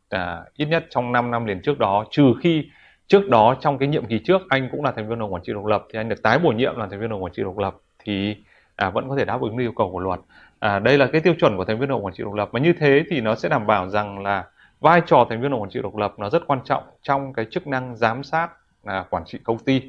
À, 0.09 0.45
ít 0.57 0.67
nhất 0.67 0.87
trong 0.91 1.13
5 1.13 1.31
năm 1.31 1.45
liền 1.45 1.61
trước 1.63 1.79
đó 1.79 2.05
trừ 2.11 2.35
khi 2.43 2.65
trước 3.09 3.29
đó 3.29 3.57
trong 3.61 3.79
cái 3.79 3.89
nhiệm 3.89 4.07
kỳ 4.07 4.19
trước 4.19 4.43
anh 4.49 4.69
cũng 4.73 4.85
là 4.85 4.93
thành 4.93 5.09
viên 5.09 5.19
hội 5.19 5.19
đồng 5.19 5.35
quản 5.35 5.43
trị 5.43 5.53
độc 5.53 5.67
lập 5.67 5.87
thì 5.93 5.99
anh 5.99 6.09
được 6.09 6.23
tái 6.23 6.39
bổ 6.39 6.51
nhiệm 6.51 6.77
là 6.77 6.87
thành 6.91 7.01
viên 7.01 7.01
hội 7.01 7.09
đồng 7.09 7.25
quản 7.25 7.33
trị 7.33 7.43
độc 7.43 7.59
lập 7.59 7.77
thì 7.99 8.37
à, 8.77 8.91
vẫn 8.91 9.09
có 9.09 9.17
thể 9.17 9.25
đáp 9.25 9.41
ứng 9.41 9.57
được 9.57 9.65
yêu 9.65 9.73
cầu 9.77 9.91
của 9.93 9.99
luật 10.01 10.21
à, 10.59 10.79
đây 10.79 10.99
là 10.99 11.07
cái 11.07 11.21
tiêu 11.21 11.35
chuẩn 11.41 11.57
của 11.57 11.65
thành 11.65 11.79
viên 11.79 11.89
hội 11.89 11.97
đồng 11.97 12.05
quản 12.05 12.15
trị 12.15 12.25
độc 12.25 12.35
lập 12.35 12.49
mà 12.53 12.61
như 12.61 12.73
thế 12.73 13.03
thì 13.11 13.21
nó 13.21 13.35
sẽ 13.35 13.49
đảm 13.49 13.67
bảo 13.67 13.89
rằng 13.89 14.23
là 14.23 14.45
vai 14.81 15.03
trò 15.07 15.27
thành 15.31 15.41
viên 15.41 15.51
hội 15.51 15.51
đồng 15.51 15.63
quản 15.63 15.71
trị 15.71 15.81
độc 15.83 15.97
lập 15.97 16.15
nó 16.19 16.31
rất 16.31 16.47
quan 16.47 16.61
trọng 16.65 16.83
trong 17.03 17.33
cái 17.33 17.47
chức 17.51 17.67
năng 17.67 17.97
giám 17.97 18.23
sát 18.23 18.49
à, 18.85 19.05
quản 19.11 19.23
trị 19.27 19.39
công 19.45 19.59
ty 19.59 19.83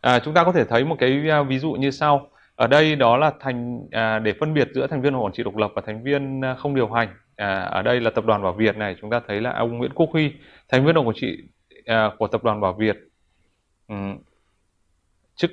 À, 0.00 0.18
chúng 0.18 0.34
ta 0.34 0.44
có 0.44 0.52
thể 0.52 0.64
thấy 0.64 0.84
một 0.84 0.96
cái 0.98 1.30
à, 1.30 1.42
ví 1.42 1.58
dụ 1.58 1.72
như 1.72 1.90
sau. 1.90 2.28
Ở 2.56 2.66
đây 2.66 2.96
đó 2.96 3.16
là 3.16 3.32
thành 3.40 3.80
à, 3.90 4.18
để 4.18 4.32
phân 4.40 4.54
biệt 4.54 4.68
giữa 4.74 4.86
thành 4.86 5.02
viên 5.02 5.12
hội 5.12 5.22
quản 5.22 5.32
trị 5.32 5.42
độc 5.42 5.56
lập 5.56 5.72
và 5.74 5.82
thành 5.86 6.02
viên 6.02 6.44
à, 6.44 6.54
không 6.54 6.74
điều 6.74 6.88
hành. 6.88 7.08
À, 7.36 7.60
ở 7.60 7.82
đây 7.82 8.00
là 8.00 8.10
tập 8.10 8.24
đoàn 8.26 8.42
Bảo 8.42 8.52
Việt 8.52 8.76
này, 8.76 8.96
chúng 9.00 9.10
ta 9.10 9.20
thấy 9.28 9.40
là 9.40 9.50
ông 9.50 9.78
Nguyễn 9.78 9.92
Quốc 9.94 10.10
Huy, 10.12 10.32
thành 10.68 10.86
viên 10.86 10.94
hội 10.94 11.04
quản 11.04 11.16
trị 11.16 11.38
À, 11.86 12.10
của 12.18 12.26
tập 12.26 12.44
đoàn 12.44 12.60
Bảo 12.60 12.72
Việt. 12.72 12.96
Ừ. 13.88 13.94
Chức 15.36 15.50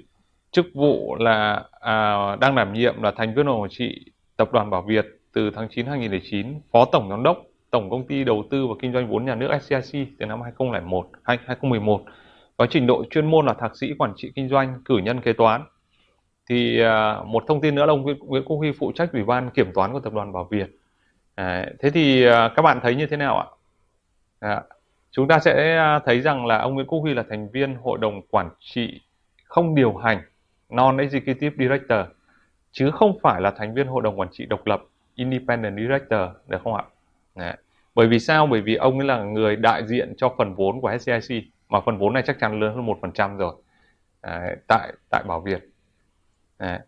chức 0.52 0.66
vụ 0.74 1.16
là 1.16 1.64
à, 1.80 2.36
đang 2.36 2.56
đảm 2.56 2.74
nhiệm 2.74 3.02
là 3.02 3.12
thành 3.12 3.34
viên 3.36 3.46
hội 3.46 3.68
trị 3.72 4.06
tập 4.38 4.50
đoàn 4.54 4.70
Bảo 4.70 4.82
Việt 4.82 5.06
từ 5.34 5.52
tháng 5.56 5.68
9 5.70 5.86
2009, 5.86 6.62
phó 6.72 6.86
tổng 6.86 7.10
giám 7.10 7.24
đốc 7.24 7.38
Tổng 7.72 7.90
công 7.90 8.08
ty 8.08 8.24
đầu 8.24 8.44
tư 8.50 8.68
và 8.68 8.74
kinh 8.82 8.94
doanh 8.94 9.10
vốn 9.10 9.26
nhà 9.26 9.36
nước 9.36 9.52
SCIC 9.62 10.08
từ 10.20 10.26
năm 10.26 10.42
2001 10.42 11.10
2011 11.24 12.04
có 12.58 12.68
trình 12.70 12.88
độ 12.88 13.04
chuyên 13.10 13.26
môn 13.32 13.46
là 13.46 13.54
thạc 13.54 13.78
sĩ 13.78 13.94
quản 13.98 14.14
trị 14.18 14.32
kinh 14.36 14.50
doanh 14.50 14.82
cử 14.86 14.98
nhân 14.98 15.22
kế 15.22 15.34
toán. 15.34 15.64
Thì 16.50 16.82
uh, 16.84 17.28
một 17.28 17.44
thông 17.48 17.62
tin 17.62 17.76
nữa 17.76 17.86
là 17.86 17.94
ông 17.94 18.02
Nguyễn 18.02 18.44
Quốc 18.46 18.58
Huy 18.58 18.72
phụ 18.72 18.92
trách 18.92 19.14
ủy 19.14 19.24
ban 19.24 19.50
kiểm 19.50 19.72
toán 19.74 19.94
của 19.94 20.00
tập 20.00 20.14
đoàn 20.14 20.34
Bảo 20.34 20.48
Việt. 20.52 20.68
À, 21.36 21.66
thế 21.80 21.90
thì 21.90 22.28
uh, 22.28 22.32
các 22.56 22.62
bạn 22.62 22.80
thấy 22.84 22.96
như 22.96 23.08
thế 23.08 23.18
nào 23.18 23.38
ạ? 23.38 23.46
À, 24.40 24.64
chúng 25.12 25.28
ta 25.28 25.40
sẽ 25.40 25.78
à, 25.78 26.00
thấy 26.06 26.22
rằng 26.22 26.46
là 26.46 26.58
ông 26.58 26.74
Nguyễn 26.74 26.88
Quốc 26.88 27.00
Huy 27.00 27.14
là 27.14 27.24
thành 27.30 27.50
viên 27.50 27.76
hội 27.76 27.98
đồng 28.02 28.22
quản 28.30 28.50
trị 28.60 29.02
không 29.44 29.76
điều 29.76 29.96
hành 29.96 30.22
non 30.70 30.98
executive 30.98 31.56
director 31.58 32.00
chứ 32.72 32.92
không 32.92 33.18
phải 33.22 33.42
là 33.42 33.52
thành 33.52 33.74
viên 33.74 33.88
hội 33.88 34.02
đồng 34.04 34.20
quản 34.20 34.30
trị 34.32 34.46
độc 34.46 34.68
lập 34.68 34.82
independent 35.16 35.78
director 35.78 36.22
được 36.48 36.62
không 36.64 36.76
ạ 36.76 36.84
Đấy. 37.36 37.54
bởi 37.96 38.08
vì 38.08 38.20
sao 38.20 38.48
bởi 38.48 38.62
vì 38.62 38.76
ông 38.76 39.00
ấy 39.00 39.08
là 39.08 39.24
người 39.24 39.56
đại 39.56 39.88
diện 39.88 40.14
cho 40.18 40.34
phần 40.38 40.54
vốn 40.54 40.82
của 40.82 40.98
SCIC 40.98 41.44
mà 41.70 41.80
phần 41.80 41.98
vốn 41.98 42.14
này 42.14 42.24
chắc 42.26 42.40
chắn 42.40 42.60
lớn 42.60 42.76
hơn 42.76 42.86
một 42.86 42.98
phần 43.02 43.12
trăm 43.12 43.38
rồi 43.38 43.56
Đấy, 44.24 44.56
tại 44.68 44.94
tại 45.10 45.24
Bảo 45.28 45.40
Việt 45.40 45.70
Đấy. 46.60 46.80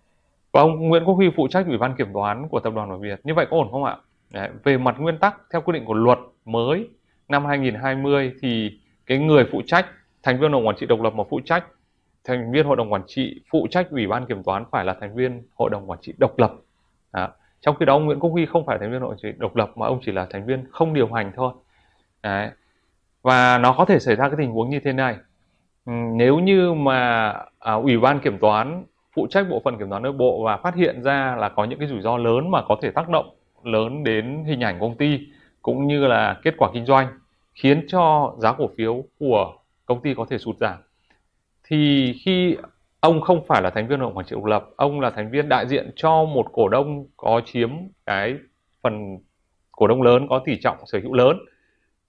và 0.51 0.62
ông 0.62 0.90
Nguyễn 0.90 1.06
Quốc 1.06 1.16
Huy 1.16 1.30
phụ 1.36 1.48
trách 1.48 1.66
ủy 1.68 1.78
ban 1.78 1.96
kiểm 1.96 2.13
toán 2.13 2.48
của 2.48 2.60
tập 2.60 2.74
đoàn 2.75 2.90
Bảo 2.90 2.98
Việt 2.98 3.20
như 3.24 3.34
vậy 3.34 3.48
có 3.50 3.58
ổn 3.58 3.72
không 3.72 3.84
ạ 3.84 3.98
Đấy. 4.30 4.50
về 4.63 4.78
mặt 4.78 4.96
nguyên 5.00 5.18
tắc 5.18 5.36
theo 5.51 5.62
quy 5.62 5.74
định 5.74 5.86
của 5.86 5.94
luật 5.94 6.20
mới 6.46 6.90
năm 7.32 7.46
2020 7.46 8.32
thì 8.42 8.72
cái 9.06 9.18
người 9.18 9.46
phụ 9.52 9.62
trách 9.66 9.86
thành 10.24 10.40
viên 10.40 10.52
hội 10.52 10.62
đồng 10.62 10.68
quản 10.68 10.76
trị 10.80 10.86
độc 10.86 11.02
lập 11.02 11.14
mà 11.14 11.24
phụ 11.30 11.40
trách 11.46 11.66
thành 12.24 12.52
viên 12.52 12.66
hội 12.66 12.78
đồng 12.78 12.94
quản 12.94 13.02
trị 13.08 13.42
phụ 13.52 13.68
trách 13.72 13.90
ủy 13.90 14.08
ban 14.08 14.26
kiểm 14.26 14.44
toán 14.44 14.66
phải 14.72 14.86
là 14.86 14.96
thành 15.02 15.16
viên 15.16 15.44
hội 15.56 15.70
đồng 15.70 15.90
quản 15.90 16.00
trị 16.02 16.14
độc 16.18 16.40
lập. 16.40 16.54
À, 17.12 17.30
trong 17.62 17.76
khi 17.80 17.86
đó 17.86 17.94
ông 17.94 18.06
Nguyễn 18.06 18.20
Quốc 18.20 18.30
Huy 18.30 18.46
không 18.46 18.66
phải 18.66 18.78
thành 18.80 18.92
viên 18.92 19.02
hội 19.02 19.10
đồng 19.10 19.12
quản 19.12 19.20
trị 19.22 19.38
độc 19.38 19.56
lập 19.56 19.72
mà 19.76 19.88
ông 19.88 20.00
chỉ 20.06 20.12
là 20.12 20.28
thành 20.30 20.46
viên 20.46 20.66
không 20.72 20.94
điều 20.94 21.08
hành 21.08 21.32
thôi. 21.36 21.54
Đấy. 22.24 22.50
Và 23.22 23.58
nó 23.58 23.74
có 23.78 23.86
thể 23.86 24.00
xảy 24.00 24.16
ra 24.16 24.30
cái 24.30 24.36
tình 24.38 24.52
huống 24.52 24.70
như 24.70 24.80
thế 24.80 24.94
này. 24.94 25.16
Ừ, 25.86 25.92
nếu 26.14 26.40
như 26.40 26.74
mà 26.74 27.30
à, 27.60 27.74
ủy 27.74 27.98
ban 28.00 28.20
kiểm 28.20 28.40
toán 28.40 28.84
phụ 29.16 29.28
trách 29.30 29.50
bộ 29.50 29.62
phận 29.66 29.78
kiểm 29.78 29.90
toán 29.90 30.04
nội 30.04 30.12
bộ 30.12 30.44
và 30.46 30.58
phát 30.58 30.76
hiện 30.76 31.04
ra 31.04 31.36
là 31.36 31.50
có 31.50 31.66
những 31.66 31.80
cái 31.80 31.88
rủi 31.88 32.02
ro 32.02 32.18
lớn 32.18 32.52
mà 32.52 32.62
có 32.68 32.78
thể 32.82 32.92
tác 32.92 33.10
động 33.10 33.36
lớn 33.64 34.04
đến 34.04 34.44
hình 34.48 34.64
ảnh 34.64 34.80
công 34.80 34.98
ty 34.98 35.20
cũng 35.62 35.88
như 35.88 36.08
là 36.08 36.40
kết 36.44 36.54
quả 36.58 36.70
kinh 36.74 36.86
doanh 36.86 37.08
khiến 37.53 37.86
cho 37.88 38.36
giá 38.39 38.53
cổ 38.53 38.70
phiếu 38.77 39.03
của 39.20 39.53
công 39.86 40.01
ty 40.01 40.13
có 40.13 40.25
thể 40.29 40.38
sụt 40.38 40.58
giảm. 40.58 40.79
Thì 41.63 42.13
khi 42.25 42.58
ông 43.00 43.22
không 43.22 43.46
phải 43.46 43.62
là 43.62 43.70
thành 43.70 43.88
viên 43.88 44.00
hội 44.00 44.08
đồng 44.08 44.17
quản 44.17 44.25
trị 44.25 44.36
độc 44.36 44.46
lập 44.46 44.70
ông 44.75 45.00
là 45.00 45.10
thành 45.10 45.31
viên 45.31 45.50
đại 45.50 45.67
diện 45.67 45.91
cho 45.96 46.25
một 46.25 46.46
cổ 46.53 46.70
đông 46.70 47.05
có 47.17 47.41
chiếm 47.46 47.70
cái 48.05 48.36
phần 48.81 49.17
cổ 49.72 49.88
đông 49.88 50.01
lớn 50.01 50.27
có 50.29 50.41
tỷ 50.46 50.60
trọng 50.62 50.77
sở 50.86 51.00
hữu 51.03 51.13
lớn 51.13 51.38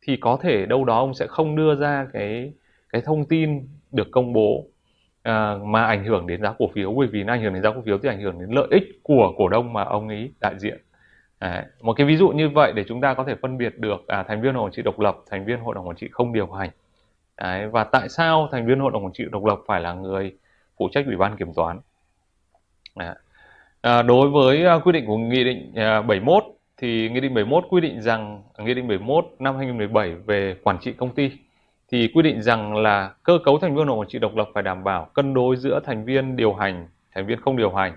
thì 0.03 0.17
có 0.17 0.39
thể 0.43 0.67
đâu 0.67 0.85
đó 0.85 0.99
ông 0.99 1.15
sẽ 1.15 1.27
không 1.27 1.57
đưa 1.57 1.75
ra 1.75 2.07
cái 2.13 2.53
cái 2.93 3.03
thông 3.05 3.25
tin 3.25 3.69
được 3.93 4.09
công 4.11 4.33
bố 4.33 4.67
à, 5.23 5.57
mà 5.65 5.85
ảnh 5.85 6.05
hưởng 6.05 6.27
đến 6.27 6.43
giá 6.43 6.55
cổ 6.59 6.71
phiếu. 6.75 6.93
Bởi 6.93 7.07
vì 7.07 7.25
nó 7.25 7.33
ảnh 7.33 7.43
hưởng 7.43 7.55
đến 7.55 7.63
giá 7.63 7.71
cổ 7.71 7.83
phiếu 7.87 7.99
thì 7.99 8.09
ảnh 8.09 8.21
hưởng 8.21 8.41
đến 8.41 8.51
lợi 8.51 8.67
ích 8.71 8.83
của 9.03 9.33
cổ 9.37 9.49
đông 9.49 9.73
mà 9.73 9.85
ông 9.85 10.09
ấy 10.09 10.31
đại 10.41 10.55
diện. 10.59 10.81
Đấy. 11.43 11.65
một 11.81 11.93
cái 11.93 12.07
ví 12.07 12.17
dụ 12.17 12.29
như 12.29 12.49
vậy 12.49 12.73
để 12.73 12.85
chúng 12.89 13.01
ta 13.01 13.15
có 13.15 13.25
thể 13.25 13.35
phân 13.43 13.59
biệt 13.59 13.79
được 13.79 14.07
à, 14.07 14.23
thành 14.23 14.43
viên 14.43 14.55
hội 14.55 14.61
đồng 14.61 14.65
quản 14.65 14.73
trị 14.73 14.83
độc 14.83 15.01
lập 15.01 15.17
thành 15.31 15.45
viên 15.45 15.61
hội 15.61 15.75
đồng 15.75 15.89
quản 15.89 15.97
trị 15.97 16.09
không 16.13 16.33
điều 16.33 16.47
hành 16.53 16.71
Đấy. 17.41 17.69
và 17.69 17.85
tại 17.85 18.09
sao 18.09 18.49
thành 18.53 18.67
viên 18.67 18.81
hội 18.81 18.91
đồng 18.93 19.05
quản 19.05 19.13
trị 19.13 19.25
độc 19.33 19.45
lập 19.45 19.59
phải 19.67 19.81
là 19.81 19.93
người 19.93 20.33
phụ 20.79 20.89
trách 20.93 21.07
ủy 21.07 21.17
ban 21.17 21.37
kiểm 21.37 21.55
toán 21.55 21.81
Đấy. 22.97 23.15
À, 23.81 24.03
đối 24.03 24.31
với 24.31 24.67
à, 24.67 24.79
quy 24.85 24.93
định 24.93 25.07
của 25.07 25.17
nghị 25.17 25.45
định 25.45 25.73
à, 25.75 26.03
71 26.03 26.45
thì 26.77 27.09
nghị 27.09 27.21
định 27.21 27.35
71 27.35 27.65
quy 27.71 27.81
định 27.81 28.03
rằng 28.03 28.43
nghị 28.59 28.75
định 28.75 28.89
71 28.89 29.27
năm 29.39 29.57
2017 29.57 30.15
về 30.15 30.57
quản 30.63 30.79
trị 30.81 30.93
công 30.93 31.15
ty 31.15 31.31
thì 31.93 32.11
quy 32.15 32.23
định 32.23 32.43
rằng 32.43 32.77
là 32.77 33.15
cơ 33.23 33.39
cấu 33.45 33.59
thành 33.59 33.71
viên 33.71 33.79
hội 33.79 33.87
đồng 33.87 33.99
quản 33.99 34.09
trị 34.09 34.19
độc 34.19 34.37
lập 34.37 34.49
phải 34.55 34.63
đảm 34.63 34.85
bảo 34.85 35.11
cân 35.15 35.35
đối 35.35 35.57
giữa 35.57 35.81
thành 35.85 36.05
viên 36.05 36.37
điều 36.37 36.55
hành, 36.55 36.89
thành 37.15 37.27
viên 37.27 37.41
không 37.41 37.57
điều 37.57 37.71
hành 37.71 37.93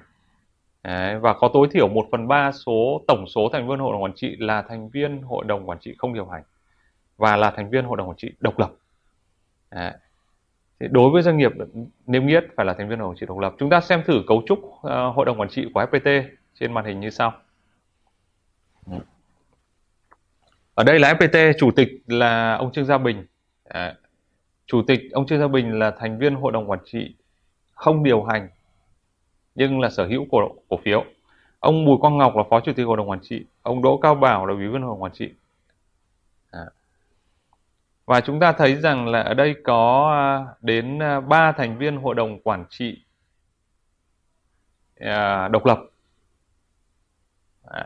Đấy, 0.85 1.19
và 1.19 1.33
có 1.33 1.49
tối 1.53 1.67
thiểu 1.71 1.87
1 1.87 2.07
phần 2.11 2.27
3 2.27 2.51
số 2.51 3.01
tổng 3.07 3.25
số 3.27 3.49
thành 3.53 3.67
viên 3.67 3.79
hội 3.79 3.91
đồng 3.93 4.03
quản 4.03 4.13
trị 4.15 4.35
là 4.39 4.61
thành 4.61 4.89
viên 4.89 5.21
hội 5.21 5.45
đồng 5.47 5.69
quản 5.69 5.79
trị 5.79 5.95
không 5.97 6.13
điều 6.13 6.25
hành 6.25 6.43
và 7.17 7.35
là 7.35 7.51
thành 7.51 7.69
viên 7.69 7.85
hội 7.85 7.97
đồng 7.97 8.07
quản 8.07 8.17
trị 8.17 8.31
độc 8.39 8.59
lập. 8.59 8.71
Đấy. 9.71 9.91
Thì 10.79 10.87
đối 10.91 11.09
với 11.09 11.21
doanh 11.21 11.37
nghiệp 11.37 11.51
niêm 12.05 12.27
yết 12.27 12.43
phải 12.55 12.65
là 12.65 12.73
thành 12.73 12.89
viên 12.89 12.99
hội 12.99 13.03
đồng 13.03 13.09
quản 13.09 13.17
trị 13.17 13.25
độc 13.25 13.39
lập. 13.39 13.53
Chúng 13.59 13.69
ta 13.69 13.81
xem 13.81 14.03
thử 14.05 14.23
cấu 14.27 14.43
trúc 14.47 14.59
uh, 14.59 14.81
hội 15.15 15.25
đồng 15.25 15.39
quản 15.39 15.49
trị 15.49 15.67
của 15.73 15.81
FPT 15.81 16.23
trên 16.59 16.73
màn 16.73 16.85
hình 16.85 16.99
như 16.99 17.09
sau. 17.09 17.33
Ở 20.73 20.83
đây 20.83 20.99
là 20.99 21.13
FPT, 21.13 21.53
chủ 21.59 21.71
tịch 21.71 21.89
là 22.07 22.55
ông 22.55 22.71
Trương 22.71 22.85
Gia 22.85 22.97
Bình. 22.97 23.25
Đấy. 23.73 23.93
Chủ 24.65 24.81
tịch 24.87 25.01
ông 25.11 25.27
Trương 25.27 25.39
Gia 25.39 25.47
Bình 25.47 25.79
là 25.79 25.91
thành 25.91 26.19
viên 26.19 26.35
hội 26.35 26.51
đồng 26.51 26.69
quản 26.69 26.79
trị 26.85 27.15
không 27.71 28.03
điều 28.03 28.23
hành 28.23 28.49
nhưng 29.55 29.79
là 29.79 29.89
sở 29.89 30.05
hữu 30.05 30.25
cổ 30.31 30.55
cổ 30.69 30.77
phiếu. 30.83 31.05
Ông 31.59 31.85
Bùi 31.85 31.97
Quang 31.97 32.17
Ngọc 32.17 32.35
là 32.35 32.43
phó 32.49 32.59
chủ 32.59 32.73
tịch 32.73 32.85
hội 32.85 32.97
đồng 32.97 33.09
quản 33.09 33.19
trị, 33.21 33.45
ông 33.61 33.81
Đỗ 33.81 33.97
Cao 33.97 34.15
Bảo 34.15 34.45
là 34.45 34.53
ủy 34.53 34.67
viên 34.67 34.81
hội 34.81 34.91
đồng 34.91 35.03
quản 35.03 35.11
trị. 35.11 35.29
À. 36.51 36.65
Và 38.05 38.21
chúng 38.21 38.39
ta 38.39 38.51
thấy 38.51 38.75
rằng 38.75 39.07
là 39.07 39.21
ở 39.21 39.33
đây 39.33 39.55
có 39.63 40.11
à, 40.13 40.55
đến 40.61 40.99
à, 40.99 41.19
3 41.19 41.51
thành 41.51 41.77
viên 41.77 41.97
hội 41.97 42.15
đồng 42.15 42.39
quản 42.39 42.65
trị 42.69 43.01
à, 44.99 45.47
độc 45.47 45.65
lập 45.65 45.79
dạ. 47.63 47.83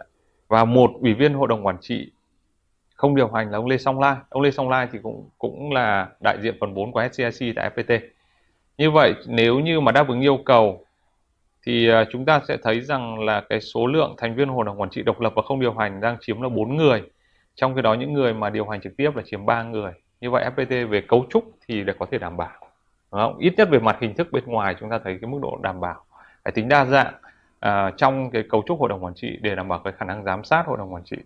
và 0.48 0.66
một 0.66 0.92
ủy 1.02 1.14
viên 1.14 1.34
hội 1.34 1.48
đồng 1.48 1.66
quản 1.66 1.78
trị 1.82 2.12
không 3.00 3.16
điều 3.16 3.28
hành 3.28 3.52
là 3.52 3.58
ông 3.58 3.68
Lê 3.68 3.78
Song 3.78 4.00
Lai. 4.00 4.16
Ông 4.30 4.42
Lê 4.42 4.52
Song 4.52 4.70
Lai 4.70 4.88
thì 4.92 5.00
cũng 5.04 5.30
cũng 5.38 5.72
là 5.72 6.10
đại 6.24 6.38
diện 6.42 6.58
phần 6.60 6.74
vốn 6.74 6.92
của 6.92 7.08
SCIC 7.12 7.56
tại 7.56 7.72
FPT. 7.76 8.00
Như 8.78 8.92
vậy 8.92 9.14
nếu 9.28 9.60
như 9.60 9.80
mà 9.80 9.92
đáp 9.92 10.08
ứng 10.08 10.22
yêu 10.22 10.40
cầu 10.46 10.86
thì 11.66 11.90
à, 11.90 12.06
chúng 12.12 12.26
ta 12.26 12.42
sẽ 12.48 12.58
thấy 12.64 12.82
rằng 12.82 13.20
là 13.20 13.42
cái 13.50 13.62
số 13.62 13.88
lượng 13.88 14.16
thành 14.18 14.36
viên 14.36 14.50
hội 14.50 14.66
đồng 14.66 14.82
quản 14.82 14.90
trị 14.90 15.04
độc 15.04 15.20
lập 15.20 15.34
và 15.36 15.42
không 15.42 15.60
điều 15.60 15.74
hành 15.74 16.02
đang 16.02 16.18
chiếm 16.22 16.42
là 16.42 16.50
4 16.50 16.78
người. 16.78 17.04
Trong 17.56 17.76
khi 17.76 17.82
đó 17.82 17.94
những 17.94 18.14
người 18.14 18.34
mà 18.34 18.50
điều 18.50 18.68
hành 18.68 18.82
trực 18.82 18.98
tiếp 18.98 19.16
là 19.16 19.24
chiếm 19.26 19.46
3 19.46 19.64
người. 19.64 19.92
Như 20.22 20.32
vậy 20.32 20.46
FPT 20.56 20.88
về 20.88 21.02
cấu 21.02 21.26
trúc 21.30 21.52
thì 21.68 21.84
để 21.84 21.94
có 22.00 22.06
thể 22.12 22.18
đảm 22.18 22.38
bảo. 22.38 22.60
Đúng 23.12 23.22
không? 23.22 23.38
Ít 23.38 23.54
nhất 23.58 23.70
về 23.72 23.80
mặt 23.80 23.98
hình 24.02 24.16
thức 24.16 24.32
bên 24.32 24.44
ngoài 24.46 24.76
chúng 24.80 24.90
ta 24.90 25.00
thấy 25.04 25.18
cái 25.22 25.30
mức 25.30 25.40
độ 25.42 25.60
đảm 25.62 25.80
bảo. 25.80 26.06
Cái 26.44 26.52
tính 26.52 26.70
đa 26.70 26.86
dạng 26.86 27.14
uh, 27.66 27.98
trong 27.98 28.32
cái 28.32 28.44
cấu 28.50 28.64
trúc 28.68 28.80
hội 28.80 28.90
đồng 28.90 29.04
quản 29.04 29.14
trị 29.14 29.38
để 29.42 29.56
đảm 29.56 29.68
bảo 29.68 29.80
cái 29.80 29.94
khả 29.98 30.06
năng 30.06 30.24
giám 30.24 30.44
sát 30.44 30.64
hội 30.66 30.78
đồng 30.78 30.94
quản 30.94 31.04
trị. 31.04 31.18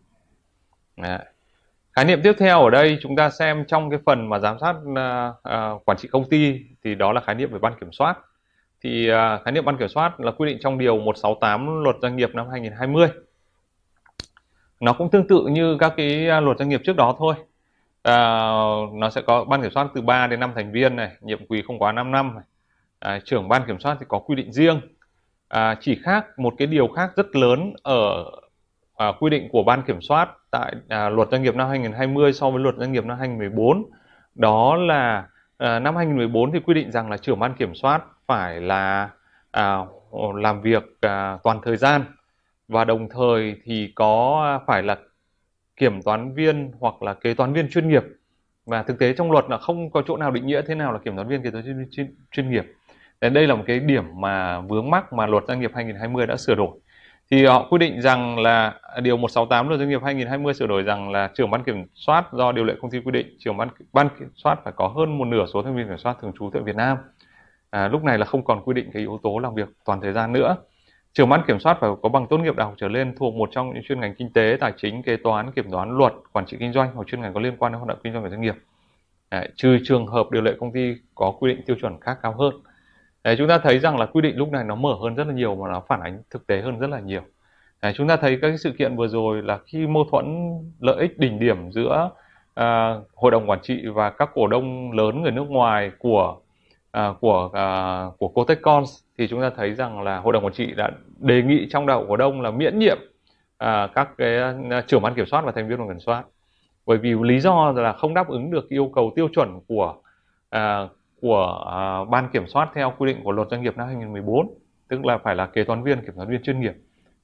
Đấy. 0.97 1.19
Khái 1.93 2.05
niệm 2.05 2.21
tiếp 2.23 2.33
theo 2.39 2.63
ở 2.63 2.69
đây 2.69 2.97
chúng 3.01 3.15
ta 3.15 3.29
xem 3.29 3.65
trong 3.67 3.89
cái 3.89 3.99
phần 4.05 4.29
mà 4.29 4.39
giám 4.39 4.59
sát 4.59 4.75
uh, 4.75 5.75
uh, 5.75 5.85
quản 5.85 5.97
trị 5.97 6.07
công 6.11 6.29
ty 6.29 6.61
thì 6.83 6.95
đó 6.95 7.13
là 7.13 7.21
khái 7.21 7.35
niệm 7.35 7.51
về 7.51 7.59
ban 7.59 7.73
kiểm 7.79 7.91
soát 7.91 8.17
thì 8.83 9.09
à, 9.09 9.39
khái 9.45 9.51
niệm 9.51 9.65
ban 9.65 9.77
kiểm 9.77 9.87
soát 9.87 10.19
là 10.19 10.31
quy 10.31 10.49
định 10.49 10.57
trong 10.61 10.77
điều 10.77 10.97
168 10.97 11.83
luật 11.83 11.95
doanh 12.01 12.15
nghiệp 12.15 12.35
năm 12.35 12.47
2020 12.51 13.07
nó 14.79 14.93
cũng 14.93 15.09
tương 15.09 15.27
tự 15.27 15.45
như 15.45 15.77
các 15.79 15.93
cái 15.97 16.29
à, 16.29 16.39
luật 16.39 16.57
doanh 16.57 16.69
nghiệp 16.69 16.81
trước 16.83 16.95
đó 16.95 17.15
thôi. 17.19 17.35
À, 18.03 18.15
nó 18.93 19.09
sẽ 19.09 19.21
có 19.21 19.45
ban 19.45 19.61
kiểm 19.61 19.71
soát 19.71 19.87
từ 19.95 20.01
3 20.01 20.27
đến 20.27 20.39
5 20.39 20.51
thành 20.55 20.71
viên 20.71 20.95
này 20.95 21.11
nhiệm 21.21 21.47
kỳ 21.47 21.61
không 21.67 21.79
quá 21.79 21.91
5 21.91 22.11
năm 22.11 22.35
này. 22.35 22.43
À, 22.99 23.19
trưởng 23.25 23.49
ban 23.49 23.67
kiểm 23.67 23.79
soát 23.79 23.97
thì 23.99 24.05
có 24.09 24.19
quy 24.19 24.35
định 24.35 24.51
riêng. 24.51 24.81
À, 25.47 25.75
chỉ 25.81 25.99
khác 26.03 26.39
một 26.39 26.53
cái 26.57 26.67
điều 26.67 26.87
khác 26.87 27.11
rất 27.15 27.35
lớn 27.35 27.73
ở 27.83 28.25
à, 28.95 29.11
quy 29.19 29.29
định 29.29 29.49
của 29.51 29.63
ban 29.63 29.83
kiểm 29.83 30.01
soát 30.01 30.29
tại 30.51 30.73
à, 30.89 31.09
luật 31.09 31.29
doanh 31.31 31.43
nghiệp 31.43 31.55
năm 31.55 31.69
2020 31.69 32.33
so 32.33 32.49
với 32.49 32.59
luật 32.59 32.75
doanh 32.77 32.91
nghiệp 32.91 33.05
năm 33.05 33.17
2014 33.19 33.83
đó 34.35 34.75
là 34.75 35.27
à, 35.57 35.79
năm 35.79 35.95
2014 35.95 36.51
thì 36.51 36.59
quy 36.59 36.73
định 36.73 36.91
rằng 36.91 37.09
là 37.09 37.17
trưởng 37.17 37.39
ban 37.39 37.53
kiểm 37.53 37.75
soát 37.75 38.03
phải 38.27 38.61
là 38.61 39.09
à, 39.51 39.77
ờ, 40.11 40.27
làm 40.35 40.61
việc 40.61 40.83
à, 41.01 41.37
toàn 41.43 41.59
thời 41.63 41.77
gian 41.77 42.01
và 42.67 42.85
đồng 42.85 43.09
thời 43.09 43.55
thì 43.63 43.91
có 43.95 44.59
phải 44.67 44.83
là 44.83 44.97
kiểm 45.75 46.01
toán 46.01 46.33
viên 46.33 46.71
hoặc 46.79 47.01
là 47.01 47.13
kế 47.13 47.33
toán 47.33 47.53
viên 47.53 47.69
chuyên 47.69 47.89
nghiệp. 47.89 48.03
Và 48.65 48.83
thực 48.83 48.99
tế 48.99 49.13
trong 49.13 49.31
luật 49.31 49.45
là 49.49 49.57
không 49.57 49.91
có 49.91 50.03
chỗ 50.07 50.17
nào 50.17 50.31
định 50.31 50.47
nghĩa 50.47 50.61
thế 50.61 50.75
nào 50.75 50.93
là 50.93 50.99
kiểm 50.99 51.15
toán 51.15 51.27
viên 51.27 51.43
kế 51.43 51.51
toán 51.51 51.63
viên 51.63 51.87
chuyên, 51.91 52.15
chuyên 52.31 52.51
nghiệp. 52.51 52.73
Đến 53.21 53.33
đây 53.33 53.47
là 53.47 53.55
một 53.55 53.63
cái 53.67 53.79
điểm 53.79 54.03
mà 54.15 54.59
vướng 54.61 54.89
mắc 54.89 55.13
mà 55.13 55.27
luật 55.27 55.43
doanh 55.47 55.59
nghiệp 55.59 55.71
2020 55.75 56.27
đã 56.27 56.37
sửa 56.37 56.55
đổi. 56.55 56.79
Thì 57.31 57.45
họ 57.45 57.67
quy 57.69 57.77
định 57.77 58.01
rằng 58.01 58.39
là 58.39 58.73
à, 58.81 58.99
điều 59.01 59.17
168 59.17 59.67
luật 59.67 59.79
doanh 59.79 59.89
nghiệp 59.89 60.01
2020 60.03 60.53
sửa 60.53 60.67
đổi 60.67 60.83
rằng 60.83 61.11
là 61.11 61.29
trưởng 61.33 61.49
ban 61.51 61.63
kiểm 61.63 61.85
soát 61.93 62.33
do 62.33 62.51
điều 62.51 62.63
lệ 62.63 62.73
công 62.81 62.91
ty 62.91 62.99
quy 62.99 63.11
định 63.11 63.35
trưởng 63.39 63.57
ban 63.57 63.69
ban 63.93 64.09
kiểm 64.19 64.29
soát 64.35 64.59
phải 64.63 64.73
có 64.75 64.87
hơn 64.87 65.17
một 65.17 65.25
nửa 65.25 65.45
số 65.53 65.63
thành 65.63 65.75
viên 65.75 65.87
kiểm 65.87 65.97
soát 65.97 66.17
thường 66.21 66.31
trú 66.39 66.49
tại 66.53 66.61
Việt 66.63 66.75
Nam 66.75 66.97
à, 67.73 67.87
lúc 67.87 68.03
này 68.03 68.17
là 68.17 68.25
không 68.25 68.43
còn 68.43 68.61
quy 68.63 68.73
định 68.73 68.89
cái 68.93 69.01
yếu 69.01 69.19
tố 69.23 69.39
làm 69.39 69.55
việc 69.55 69.69
toàn 69.85 70.01
thời 70.01 70.13
gian 70.13 70.33
nữa. 70.33 70.55
Trưởng 71.13 71.29
ban 71.29 71.41
kiểm 71.47 71.59
soát 71.59 71.77
phải 71.81 71.89
có 72.01 72.09
bằng 72.09 72.27
tốt 72.27 72.37
nghiệp 72.37 72.55
đại 72.55 72.65
học 72.65 72.73
trở 72.77 72.87
lên 72.87 73.15
thuộc 73.17 73.33
một 73.33 73.49
trong 73.51 73.73
những 73.73 73.83
chuyên 73.83 73.99
ngành 73.99 74.15
kinh 74.15 74.33
tế 74.33 74.57
tài 74.59 74.73
chính 74.77 75.03
kế 75.03 75.17
toán 75.17 75.51
kiểm 75.51 75.71
toán 75.71 75.97
luật 75.97 76.13
quản 76.33 76.45
trị 76.45 76.57
kinh 76.59 76.73
doanh 76.73 76.95
hoặc 76.95 77.07
chuyên 77.07 77.21
ngành 77.21 77.33
có 77.33 77.39
liên 77.39 77.55
quan 77.57 77.71
đến 77.71 77.79
hoạt 77.79 77.87
động 77.87 77.97
kinh 78.03 78.13
doanh 78.13 78.23
của 78.23 78.29
doanh 78.29 78.41
nghiệp. 78.41 78.55
Đấy, 79.31 79.49
trừ 79.55 79.77
trường 79.83 80.07
hợp 80.07 80.31
điều 80.31 80.41
lệ 80.41 80.53
công 80.59 80.71
ty 80.71 80.95
có 81.15 81.33
quy 81.39 81.53
định 81.53 81.61
tiêu 81.65 81.75
chuẩn 81.81 81.99
khác 82.01 82.17
cao 82.23 82.35
hơn. 82.39 82.53
Đấy, 83.23 83.35
chúng 83.37 83.47
ta 83.47 83.57
thấy 83.57 83.79
rằng 83.79 83.97
là 83.97 84.05
quy 84.05 84.21
định 84.21 84.37
lúc 84.37 84.51
này 84.51 84.63
nó 84.63 84.75
mở 84.75 84.95
hơn 85.03 85.15
rất 85.15 85.27
là 85.27 85.33
nhiều 85.33 85.55
mà 85.55 85.69
nó 85.69 85.81
phản 85.87 86.01
ánh 86.01 86.21
thực 86.29 86.47
tế 86.47 86.61
hơn 86.61 86.79
rất 86.79 86.89
là 86.89 86.99
nhiều. 86.99 87.21
Đấy, 87.81 87.93
chúng 87.95 88.07
ta 88.07 88.17
thấy 88.17 88.39
các 88.41 88.59
sự 88.59 88.71
kiện 88.77 88.95
vừa 88.95 89.07
rồi 89.07 89.41
là 89.41 89.59
khi 89.65 89.87
mâu 89.87 90.05
thuẫn 90.11 90.25
lợi 90.79 90.95
ích 90.99 91.19
đỉnh 91.19 91.39
điểm 91.39 91.71
giữa 91.71 92.09
à, 92.53 92.95
hội 93.15 93.31
đồng 93.31 93.49
quản 93.49 93.59
trị 93.61 93.85
và 93.93 94.09
các 94.09 94.29
cổ 94.33 94.47
đông 94.47 94.91
lớn 94.91 95.21
người 95.21 95.31
nước 95.31 95.45
ngoài 95.49 95.91
của 95.99 96.37
à, 96.93 97.13
của 97.21 97.49
à, 97.53 98.05
của 98.17 98.27
Cotecons 98.27 99.03
thì 99.17 99.27
chúng 99.27 99.41
ta 99.41 99.49
thấy 99.49 99.73
rằng 99.73 100.01
là 100.01 100.17
hội 100.19 100.33
đồng 100.33 100.45
quản 100.45 100.53
trị 100.53 100.73
đã 100.75 100.91
đề 101.19 101.41
nghị 101.41 101.67
trong 101.69 101.85
đầu 101.85 102.05
cổ 102.09 102.17
đông 102.17 102.41
là 102.41 102.51
miễn 102.51 102.79
nhiệm 102.79 102.97
à, 103.57 103.87
các 103.95 104.09
cái 104.17 104.37
à, 104.69 104.81
trưởng 104.87 105.01
ban 105.01 105.13
kiểm 105.13 105.25
soát 105.25 105.41
và 105.45 105.51
thành 105.51 105.67
viên 105.67 105.77
đoàn 105.77 105.89
kiểm 105.89 105.99
soát. 105.99 106.23
Bởi 106.85 106.97
vì 106.97 107.13
lý 107.21 107.39
do 107.39 107.71
là 107.71 107.93
không 107.93 108.13
đáp 108.13 108.27
ứng 108.27 108.51
được 108.51 108.69
yêu 108.69 108.91
cầu 108.95 109.13
tiêu 109.15 109.27
chuẩn 109.35 109.59
của 109.67 109.95
à, 110.49 110.87
của 111.21 111.65
à, 111.71 112.03
ban 112.09 112.29
kiểm 112.33 112.47
soát 112.47 112.69
theo 112.73 112.93
quy 112.97 113.13
định 113.13 113.23
của 113.23 113.31
luật 113.31 113.47
doanh 113.51 113.61
nghiệp 113.61 113.77
năm 113.77 113.87
2014 113.87 114.53
tức 114.87 115.05
là 115.05 115.17
phải 115.17 115.35
là 115.35 115.45
kế 115.45 115.63
toán 115.63 115.83
viên 115.83 116.01
kiểm 116.01 116.15
toán 116.15 116.29
viên 116.29 116.43
chuyên 116.43 116.59
nghiệp. 116.59 116.73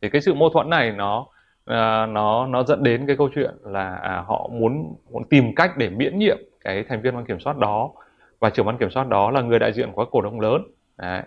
Thì 0.01 0.09
cái 0.09 0.21
sự 0.21 0.33
mâu 0.33 0.49
thuẫn 0.49 0.69
này 0.69 0.91
nó 0.91 1.25
à, 1.65 2.05
nó 2.05 2.47
nó 2.47 2.63
dẫn 2.63 2.83
đến 2.83 3.07
cái 3.07 3.15
câu 3.17 3.29
chuyện 3.35 3.51
là 3.63 3.95
à, 3.95 4.23
họ 4.27 4.49
muốn 4.51 4.95
muốn 5.11 5.23
tìm 5.29 5.55
cách 5.55 5.77
để 5.77 5.89
miễn 5.89 6.19
nhiệm 6.19 6.37
cái 6.61 6.83
thành 6.83 7.01
viên 7.01 7.15
ban 7.15 7.25
kiểm 7.25 7.39
soát 7.39 7.57
đó 7.57 7.91
và 8.39 8.49
trưởng 8.49 8.65
ban 8.65 8.77
kiểm 8.77 8.89
soát 8.91 9.07
đó 9.07 9.31
là 9.31 9.41
người 9.41 9.59
đại 9.59 9.73
diện 9.73 9.91
của 9.91 10.05
các 10.05 10.09
cổ 10.11 10.21
đông 10.21 10.39
lớn. 10.39 10.63
Đấy. 10.97 11.21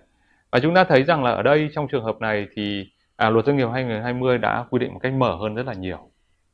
và 0.51 0.61
chúng 0.61 0.75
ta 0.75 0.85
thấy 0.85 1.05
rằng 1.05 1.25
là 1.25 1.31
ở 1.31 1.43
đây 1.43 1.71
trong 1.75 1.89
trường 1.89 2.05
hợp 2.05 2.21
này 2.21 2.47
thì 2.57 2.91
à, 3.17 3.31
luật 3.31 3.47
doanh 3.47 3.57
nghiệp 3.57 3.69
2020 3.73 4.39
đã 4.39 4.65
quy 4.71 4.79
định 4.79 4.93
một 4.93 4.99
cách 5.03 5.13
mở 5.13 5.37
hơn 5.37 5.55
rất 5.55 5.67
là 5.67 5.75
nhiều. 5.75 6.11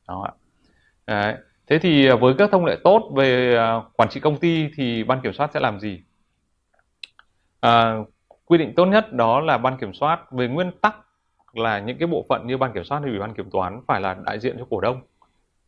Đó 0.07 0.27
ạ. 0.27 0.33
Đấy. 1.07 1.35
thế 1.67 1.79
thì 1.79 2.07
à, 2.07 2.15
với 2.15 2.33
các 2.37 2.49
thông 2.51 2.65
lệ 2.65 2.77
tốt 2.83 3.11
về 3.15 3.55
à, 3.55 3.81
quản 3.95 4.09
trị 4.09 4.19
công 4.19 4.37
ty 4.37 4.69
thì 4.75 5.03
ban 5.03 5.21
kiểm 5.21 5.33
soát 5.33 5.51
sẽ 5.53 5.59
làm 5.59 5.79
gì? 5.79 6.01
À, 7.59 7.95
quy 8.45 8.57
định 8.57 8.73
tốt 8.75 8.85
nhất 8.85 9.13
đó 9.13 9.39
là 9.39 9.57
ban 9.57 9.77
kiểm 9.77 9.93
soát 9.93 10.31
về 10.31 10.47
nguyên 10.47 10.71
tắc 10.81 10.95
là 11.53 11.79
những 11.79 11.97
cái 11.97 12.07
bộ 12.07 12.25
phận 12.29 12.47
như 12.47 12.57
ban 12.57 12.73
kiểm 12.73 12.83
soát 12.83 12.99
hay 12.99 13.09
ủy 13.09 13.19
ban 13.19 13.33
kiểm 13.33 13.49
toán 13.51 13.81
phải 13.87 14.01
là 14.01 14.15
đại 14.25 14.39
diện 14.39 14.55
cho 14.59 14.65
cổ 14.69 14.81
đông 14.81 15.01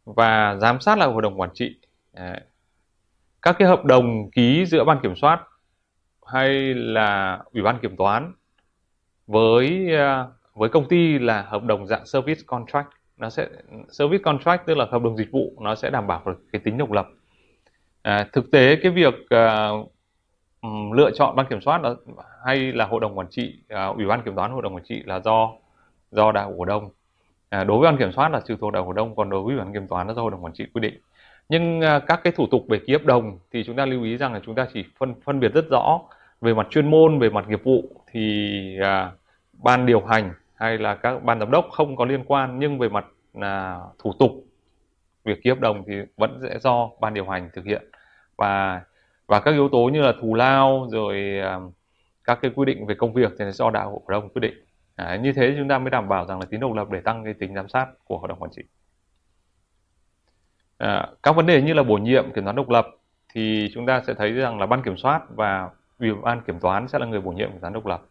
và 0.06 0.56
giám 0.56 0.82
sát 0.82 0.98
là 0.98 1.06
hội 1.06 1.22
đồng 1.22 1.40
quản 1.40 1.50
trị. 1.54 1.76
Đấy 2.14 2.42
các 3.42 3.56
cái 3.60 3.68
hợp 3.68 3.86
đồng 3.86 4.32
ký 4.32 4.66
giữa 4.66 4.84
ban 4.84 5.00
kiểm 5.04 5.16
soát 5.16 5.48
hay 6.26 6.74
là 6.74 7.40
ủy 7.54 7.64
ban 7.64 7.80
kiểm 7.80 7.96
toán 7.98 8.34
với 9.28 9.96
à, 9.96 10.28
với 10.54 10.70
công 10.70 10.88
ty 10.88 11.20
là 11.20 11.42
hợp 11.42 11.64
đồng 11.64 11.88
dạng 11.88 12.06
service 12.06 12.42
contract. 12.46 12.88
Nó 13.18 13.30
sẽ 13.30 13.48
service 13.90 14.24
contract 14.24 14.66
tức 14.66 14.78
là 14.78 14.86
hợp 14.92 15.02
đồng 15.02 15.18
dịch 15.18 15.32
vụ 15.32 15.54
nó 15.62 15.76
sẽ 15.76 15.90
đảm 15.90 16.08
bảo 16.08 16.22
được 16.26 16.44
cái 16.52 16.62
tính 16.66 16.78
độc 16.78 16.92
lập. 16.92 17.08
À, 18.02 18.28
thực 18.34 18.52
tế 18.52 18.76
cái 18.76 18.92
việc 18.92 19.14
à, 19.30 19.70
lựa 20.94 21.12
chọn 21.16 21.36
ban 21.36 21.46
kiểm 21.50 21.62
soát 21.62 21.82
đó, 21.82 21.96
hay 22.46 22.74
là 22.74 22.86
hội 22.86 23.00
đồng 23.00 23.18
quản 23.18 23.28
trị 23.30 23.64
à, 23.68 23.86
ủy 23.86 24.06
ban 24.06 24.22
kiểm 24.22 24.36
toán 24.36 24.52
hội 24.52 24.62
đồng 24.62 24.76
quản 24.76 24.84
trị 24.84 25.04
là 25.06 25.20
do 25.20 25.52
do 26.12 26.32
đại 26.32 26.48
cổ 26.58 26.66
đông 26.66 26.90
à, 27.50 27.64
đối 27.64 27.80
với 27.80 27.92
ban 27.92 28.00
kiểm 28.00 28.12
soát 28.12 28.30
là 28.30 28.42
trừ 28.48 28.56
thuộc 28.62 28.74
đại 28.74 28.84
cổ 28.86 28.94
đông 28.94 29.16
còn 29.16 29.30
đối 29.30 29.44
với 29.44 29.56
ủy 29.56 29.64
ban 29.64 29.74
kiểm 29.74 29.88
toán 29.88 30.08
là 30.08 30.14
do 30.14 30.22
hội 30.22 30.32
đồng 30.32 30.44
quản 30.44 30.54
trị 30.54 30.66
quy 30.74 30.80
định 30.82 31.02
nhưng 31.52 31.82
à, 31.82 32.00
các 32.00 32.22
cái 32.24 32.34
thủ 32.34 32.48
tục 32.48 32.66
về 32.70 32.80
ký 32.88 32.94
hợp 32.94 33.06
đồng 33.06 33.40
thì 33.52 33.64
chúng 33.64 33.76
ta 33.76 33.86
lưu 33.86 34.04
ý 34.04 34.18
rằng 34.18 34.34
là 34.34 34.40
chúng 34.46 34.56
ta 34.56 34.68
chỉ 34.74 34.86
phân 34.98 35.14
phân 35.24 35.40
biệt 35.40 35.54
rất 35.54 35.66
rõ 35.70 36.00
về 36.42 36.54
mặt 36.54 36.68
chuyên 36.70 36.92
môn 36.92 37.20
về 37.20 37.30
mặt 37.30 37.46
nghiệp 37.50 37.64
vụ 37.64 37.84
thì 38.12 38.78
à, 38.82 39.12
ban 39.54 39.86
điều 39.86 40.02
hành 40.02 40.34
hay 40.56 40.78
là 40.78 40.96
các 40.96 41.24
ban 41.24 41.40
giám 41.40 41.52
đốc 41.52 41.66
không 41.72 41.96
có 41.96 42.06
liên 42.06 42.24
quan. 42.28 42.60
Nhưng 42.60 42.80
về 42.80 42.90
mặt 42.90 43.06
là 43.34 43.80
thủ 44.00 44.14
tục 44.20 44.32
việc 45.24 45.44
ký 45.44 45.50
hợp 45.50 45.60
đồng 45.60 45.84
thì 45.88 45.94
vẫn 46.18 46.40
sẽ 46.42 46.60
do 46.60 46.90
ban 47.00 47.14
điều 47.14 47.26
hành 47.26 47.50
thực 47.54 47.66
hiện. 47.66 47.84
Và 48.38 48.82
và 49.28 49.40
các 49.40 49.52
yếu 49.52 49.70
tố 49.70 49.90
như 49.94 50.02
là 50.02 50.14
thù 50.22 50.36
lao 50.36 50.88
rồi 50.92 51.40
à, 51.44 51.60
các 52.24 52.40
cái 52.42 52.52
quy 52.56 52.66
định 52.66 52.86
về 52.86 52.96
công 52.96 53.14
việc 53.14 53.32
thì 53.40 53.46
do 53.52 53.70
đại 53.70 53.86
hội 53.86 54.00
cổ 54.06 54.12
đông 54.12 54.30
quyết 54.30 54.40
định. 54.42 54.54
À, 54.96 55.16
như 55.16 55.34
thế 55.34 55.56
chúng 55.58 55.68
ta 55.68 55.80
mới 55.80 55.90
đảm 55.90 56.10
bảo 56.10 56.26
rằng 56.26 56.40
là 56.40 56.46
tính 56.46 56.60
độc 56.60 56.74
lập 56.74 56.88
để 56.92 57.02
tăng 57.02 57.24
cái 57.24 57.34
tính 57.34 57.56
giám 57.56 57.70
sát 57.70 57.88
của 58.04 58.18
hội 58.18 58.28
đồng 58.28 58.40
quản 58.40 58.52
trị 58.52 58.62
à, 60.82 61.08
các 61.24 61.36
vấn 61.36 61.46
đề 61.46 61.62
như 61.62 61.74
là 61.74 61.84
bổ 61.84 61.96
nhiệm 61.96 62.32
kiểm 62.32 62.44
toán 62.44 62.56
độc 62.56 62.70
lập 62.70 62.88
thì 63.34 63.70
chúng 63.74 63.86
ta 63.86 64.02
sẽ 64.08 64.14
thấy 64.14 64.32
rằng 64.32 64.60
là 64.60 64.66
ban 64.66 64.84
kiểm 64.84 64.98
soát 64.98 65.22
và 65.36 65.70
ủy 66.00 66.14
ban 66.14 66.42
kiểm 66.42 66.60
toán 66.60 66.88
sẽ 66.88 67.00
là 67.00 67.06
người 67.06 67.22
bổ 67.22 67.32
nhiệm 67.32 67.52
kiểm 67.52 67.60
toán 67.62 67.74
độc 67.74 67.86
lập. 67.86 68.02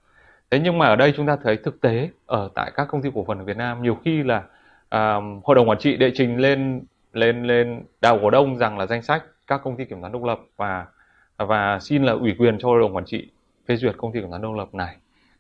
Thế 0.51 0.61
nhưng 0.61 0.79
mà 0.79 0.87
ở 0.87 0.97
đây 0.97 1.13
chúng 1.17 1.27
ta 1.27 1.37
thấy 1.45 1.57
thực 1.57 1.81
tế 1.81 2.11
ở 2.27 2.51
tại 2.55 2.71
các 2.75 2.89
công 2.91 3.03
ty 3.03 3.11
cổ 3.15 3.25
phần 3.29 3.39
ở 3.39 3.45
Việt 3.45 3.57
Nam 3.57 3.83
nhiều 3.83 3.99
khi 4.05 4.23
là 4.23 4.43
à, 4.89 5.15
hội 5.45 5.57
đồng 5.57 5.69
quản 5.69 5.79
trị 5.79 5.97
đệ 5.97 6.11
trình 6.15 6.37
lên 6.37 6.83
lên 7.13 7.43
lên 7.43 7.83
đào 8.01 8.19
cổ 8.23 8.31
đông 8.31 8.59
rằng 8.59 8.79
là 8.79 8.87
danh 8.87 9.03
sách 9.03 9.25
các 9.47 9.61
công 9.65 9.77
ty 9.77 9.85
kiểm 9.85 10.01
toán 10.01 10.13
độc 10.13 10.25
lập 10.25 10.41
và 10.57 10.87
và 11.37 11.79
xin 11.81 12.03
là 12.05 12.13
ủy 12.13 12.35
quyền 12.39 12.59
cho 12.59 12.69
hội 12.69 12.81
đồng 12.81 12.97
quản 12.97 13.05
trị 13.05 13.31
phê 13.69 13.77
duyệt 13.77 13.97
công 13.97 14.13
ty 14.13 14.21
kiểm 14.21 14.31
toán 14.31 14.43
độc 14.43 14.55
lập 14.55 14.75
này. 14.75 14.97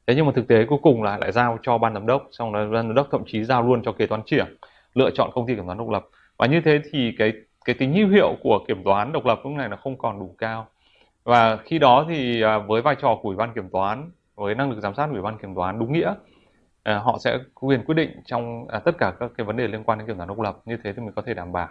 Thế 0.07 0.15
nhưng 0.15 0.27
mà 0.27 0.33
thực 0.35 0.49
tế 0.49 0.65
cuối 0.65 0.79
cùng 0.83 1.03
là 1.03 1.19
lại 1.19 1.33
giao 1.33 1.59
cho 1.63 1.79
ban 1.79 1.95
giám 1.95 2.07
đốc 2.07 2.29
xong 2.33 2.53
rồi 2.53 2.71
ban 2.71 2.87
giám 2.87 2.95
đốc 2.95 3.09
thậm 3.11 3.23
chí 3.27 3.45
giao 3.45 3.63
luôn 3.63 3.83
cho 3.83 3.93
kế 3.93 4.07
toán 4.07 4.23
trưởng 4.27 4.49
lựa 4.95 5.11
chọn 5.11 5.31
công 5.35 5.47
ty 5.47 5.55
kiểm 5.55 5.67
toán 5.67 5.79
độc 5.79 5.89
lập 5.91 6.07
và 6.41 6.47
như 6.47 6.61
thế 6.61 6.81
thì 6.91 7.13
cái 7.19 7.33
cái 7.65 7.75
tính 7.75 7.95
hữu 7.95 8.09
hiệu 8.09 8.37
của 8.43 8.65
kiểm 8.69 8.85
toán 8.85 9.13
độc 9.13 9.27
lập 9.27 9.41
lúc 9.45 9.53
này 9.53 9.69
là 9.69 9.77
không 9.77 9.99
còn 9.99 10.21
đủ 10.21 10.35
cao. 10.39 10.67
Và 11.25 11.57
khi 11.57 11.79
đó 11.79 12.07
thì 12.09 12.43
à, 12.43 12.59
với 12.59 12.83
vai 12.83 12.95
trò 12.95 13.19
của 13.23 13.29
ủy 13.29 13.37
ban 13.37 13.55
kiểm 13.55 13.69
toán 13.69 14.11
với 14.35 14.55
năng 14.55 14.71
lực 14.71 14.81
giám 14.81 14.95
sát 14.95 15.07
của 15.07 15.13
ủy 15.13 15.23
ban 15.23 15.39
kiểm 15.39 15.55
toán 15.55 15.79
đúng 15.79 15.93
nghĩa 15.93 16.15
à, 16.83 16.99
họ 16.99 17.19
sẽ 17.21 17.39
quyền 17.55 17.85
quyết 17.85 17.95
định 17.95 18.11
trong 18.25 18.69
à, 18.69 18.79
tất 18.79 18.99
cả 18.99 19.13
các 19.21 19.31
cái 19.37 19.45
vấn 19.45 19.57
đề 19.57 19.69
liên 19.69 19.85
quan 19.85 19.99
đến 19.99 20.07
kiểm 20.07 20.17
toán 20.17 20.29
độc 20.29 20.41
lập. 20.41 20.59
Như 20.65 20.77
thế 20.85 20.93
thì 20.93 21.03
mình 21.03 21.13
có 21.17 21.23
thể 21.23 21.35
đảm 21.35 21.53
bảo 21.53 21.69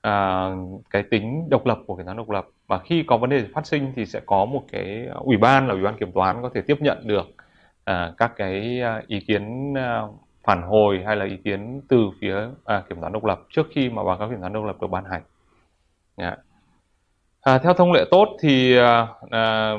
à, 0.00 0.48
cái 0.90 1.02
tính 1.02 1.48
độc 1.50 1.66
lập 1.66 1.78
của 1.86 1.96
kiểm 1.96 2.04
toán 2.06 2.16
độc 2.16 2.30
lập. 2.30 2.46
Và 2.66 2.78
khi 2.78 3.04
có 3.06 3.16
vấn 3.16 3.30
đề 3.30 3.44
phát 3.54 3.66
sinh 3.66 3.92
thì 3.96 4.06
sẽ 4.06 4.20
có 4.26 4.44
một 4.44 4.62
cái 4.72 5.06
ủy 5.14 5.36
ban 5.36 5.66
là 5.68 5.74
ủy 5.74 5.82
ban 5.82 5.96
kiểm 5.96 6.12
toán 6.12 6.42
có 6.42 6.50
thể 6.54 6.60
tiếp 6.60 6.76
nhận 6.80 7.06
được 7.06 7.26
à, 7.84 8.12
các 8.16 8.32
cái 8.36 8.80
à, 8.80 9.02
ý 9.06 9.20
kiến 9.20 9.74
à, 9.76 10.02
phản 10.46 10.62
hồi 10.62 11.02
hay 11.06 11.16
là 11.16 11.24
ý 11.24 11.36
kiến 11.36 11.80
từ 11.88 12.10
phía 12.20 12.36
à, 12.64 12.82
kiểm 12.88 13.00
toán 13.00 13.12
độc 13.12 13.24
lập 13.24 13.40
trước 13.50 13.66
khi 13.70 13.90
mà 13.90 14.04
báo 14.04 14.18
cáo 14.18 14.30
kiểm 14.30 14.40
toán 14.40 14.52
độc 14.52 14.64
lập 14.64 14.76
được 14.80 14.86
ban 14.86 15.04
hành. 15.04 15.22
Yeah. 16.16 16.38
À, 17.40 17.58
theo 17.58 17.74
thông 17.74 17.92
lệ 17.92 18.04
tốt 18.10 18.36
thì 18.42 18.76
à, 18.76 19.06
à, 19.30 19.72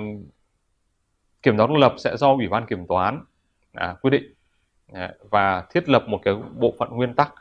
kiểm 1.44 1.58
toán 1.58 1.70
độc 1.70 1.78
lập 1.78 1.94
sẽ 1.98 2.18
do 2.18 2.28
ủy 2.28 2.48
ban 2.48 2.66
kiểm 2.66 2.88
toán 2.88 3.24
à, 3.74 3.96
quyết 4.02 4.12
định 4.12 4.34
à, 4.94 5.14
và 5.30 5.64
thiết 5.70 5.90
lập 5.90 6.04
một 6.08 6.20
cái 6.24 6.34
bộ 6.56 6.74
phận 6.80 6.90
nguyên 6.90 7.16
tắc 7.16 7.34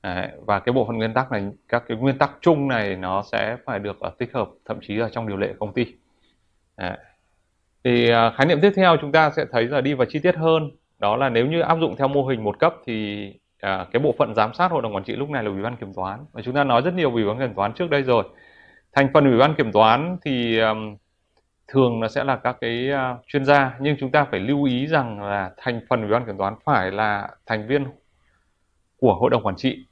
à, 0.00 0.32
và 0.46 0.60
cái 0.60 0.72
bộ 0.72 0.84
phận 0.86 0.96
nguyên 0.96 1.14
tắc 1.14 1.32
này 1.32 1.48
các 1.68 1.84
cái 1.88 1.96
nguyên 1.96 2.18
tắc 2.18 2.30
chung 2.40 2.68
này 2.68 2.96
nó 2.96 3.22
sẽ 3.32 3.56
phải 3.64 3.78
được 3.78 3.96
uh, 4.06 4.18
tích 4.18 4.32
hợp 4.32 4.48
thậm 4.64 4.78
chí 4.82 4.94
là 4.94 5.08
trong 5.12 5.28
điều 5.28 5.36
lệ 5.36 5.54
công 5.58 5.72
ty 5.72 5.86
à. 6.76 6.98
thì 7.84 8.10
à, 8.10 8.30
khái 8.36 8.46
niệm 8.46 8.58
tiếp 8.62 8.72
theo 8.76 8.96
chúng 9.00 9.12
ta 9.12 9.30
sẽ 9.30 9.44
thấy 9.52 9.64
là 9.64 9.80
đi 9.80 9.94
vào 9.94 10.06
chi 10.10 10.18
tiết 10.18 10.36
hơn 10.36 10.70
đó 10.98 11.16
là 11.16 11.28
nếu 11.28 11.46
như 11.46 11.60
áp 11.60 11.78
dụng 11.80 11.96
theo 11.96 12.08
mô 12.08 12.26
hình 12.26 12.44
một 12.44 12.58
cấp 12.58 12.74
thì 12.86 13.32
à, 13.60 13.86
cái 13.92 14.02
bộ 14.02 14.14
phận 14.18 14.34
giám 14.34 14.54
sát 14.54 14.70
hội 14.70 14.82
đồng 14.82 14.94
quản 14.94 15.04
trị 15.04 15.16
lúc 15.16 15.30
này 15.30 15.44
là 15.44 15.50
ủy 15.50 15.62
ban 15.62 15.76
kiểm 15.76 15.94
toán. 15.94 16.24
Và 16.32 16.42
chúng 16.42 16.54
ta 16.54 16.64
nói 16.64 16.82
rất 16.82 16.94
nhiều 16.94 17.10
về 17.10 17.22
ủy 17.22 17.24
ban 17.24 17.38
kiểm 17.38 17.54
toán 17.54 17.72
trước 17.72 17.90
đây 17.90 18.02
rồi. 18.02 18.24
Thành 18.92 19.08
phần 19.14 19.24
ủy 19.24 19.38
ban 19.38 19.54
kiểm 19.54 19.72
toán 19.72 20.16
thì 20.24 20.58
um, 20.58 20.96
thường 21.68 22.00
nó 22.00 22.08
sẽ 22.08 22.24
là 22.24 22.36
các 22.36 22.56
cái 22.60 22.90
uh, 22.92 23.26
chuyên 23.26 23.44
gia 23.44 23.76
nhưng 23.80 23.96
chúng 24.00 24.10
ta 24.10 24.24
phải 24.30 24.40
lưu 24.40 24.64
ý 24.64 24.86
rằng 24.86 25.22
là 25.22 25.50
thành 25.56 25.80
phần 25.88 26.00
ủy 26.00 26.10
ban 26.10 26.26
kiểm 26.26 26.38
toán 26.38 26.54
phải 26.64 26.90
là 26.90 27.28
thành 27.46 27.66
viên 27.66 27.86
của 29.00 29.14
hội 29.14 29.30
đồng 29.30 29.42
quản 29.42 29.56
trị. 29.56 29.86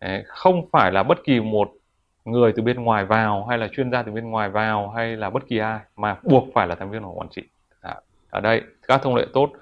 Đấy, 0.00 0.22
không 0.26 0.68
phải 0.72 0.92
là 0.92 1.02
bất 1.02 1.24
kỳ 1.24 1.40
một 1.40 1.70
người 2.24 2.52
từ 2.56 2.62
bên 2.62 2.84
ngoài 2.84 3.04
vào 3.04 3.46
hay 3.46 3.58
là 3.58 3.68
chuyên 3.68 3.90
gia 3.90 4.02
từ 4.02 4.12
bên 4.12 4.30
ngoài 4.30 4.48
vào 4.48 4.90
hay 4.90 5.16
là 5.16 5.30
bất 5.30 5.46
kỳ 5.48 5.58
ai 5.58 5.80
mà 5.96 6.16
buộc 6.22 6.44
phải 6.54 6.66
là 6.66 6.74
thành 6.74 6.90
viên 6.90 7.02
của 7.02 7.12
quản 7.12 7.28
trị. 7.28 7.42
À, 7.80 7.96
ở 8.30 8.40
đây 8.40 8.62
các 8.88 9.02
thông 9.02 9.14
lệ 9.14 9.26
tốt 9.32 9.52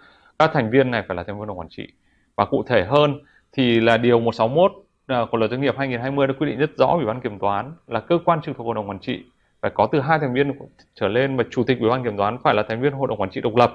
các 0.40 0.50
thành 0.54 0.70
viên 0.70 0.90
này 0.90 1.02
phải 1.08 1.16
là 1.16 1.22
thành 1.22 1.34
viên 1.34 1.38
hội 1.38 1.46
đồng 1.46 1.58
quản 1.58 1.68
trị. 1.68 1.88
Và 2.36 2.44
cụ 2.44 2.62
thể 2.62 2.84
hơn 2.84 3.20
thì 3.52 3.80
là 3.80 3.96
điều 3.96 4.20
161 4.20 4.72
à, 5.06 5.20
của 5.30 5.38
luật 5.38 5.50
doanh 5.50 5.60
nghiệp 5.60 5.74
2020 5.78 6.26
đã 6.26 6.34
quy 6.38 6.46
định 6.46 6.58
rất 6.58 6.70
rõ 6.76 6.86
ủy 6.86 7.04
ban 7.04 7.20
kiểm 7.20 7.38
toán 7.38 7.72
là 7.86 8.00
cơ 8.00 8.18
quan 8.24 8.42
trực 8.42 8.56
thuộc 8.56 8.66
hội 8.66 8.74
đồng 8.74 8.88
quản 8.88 8.98
trị 8.98 9.24
phải 9.60 9.70
có 9.74 9.88
từ 9.92 10.00
hai 10.00 10.18
thành 10.18 10.34
viên 10.34 10.52
trở 10.94 11.08
lên 11.08 11.36
và 11.36 11.44
chủ 11.50 11.64
tịch 11.64 11.80
ủy 11.80 11.90
ban 11.90 12.04
kiểm 12.04 12.16
toán 12.16 12.38
phải 12.44 12.54
là 12.54 12.62
thành 12.68 12.80
viên 12.80 12.92
hội 12.92 13.08
đồng 13.08 13.20
quản 13.20 13.30
trị 13.30 13.40
độc 13.40 13.56
lập. 13.56 13.72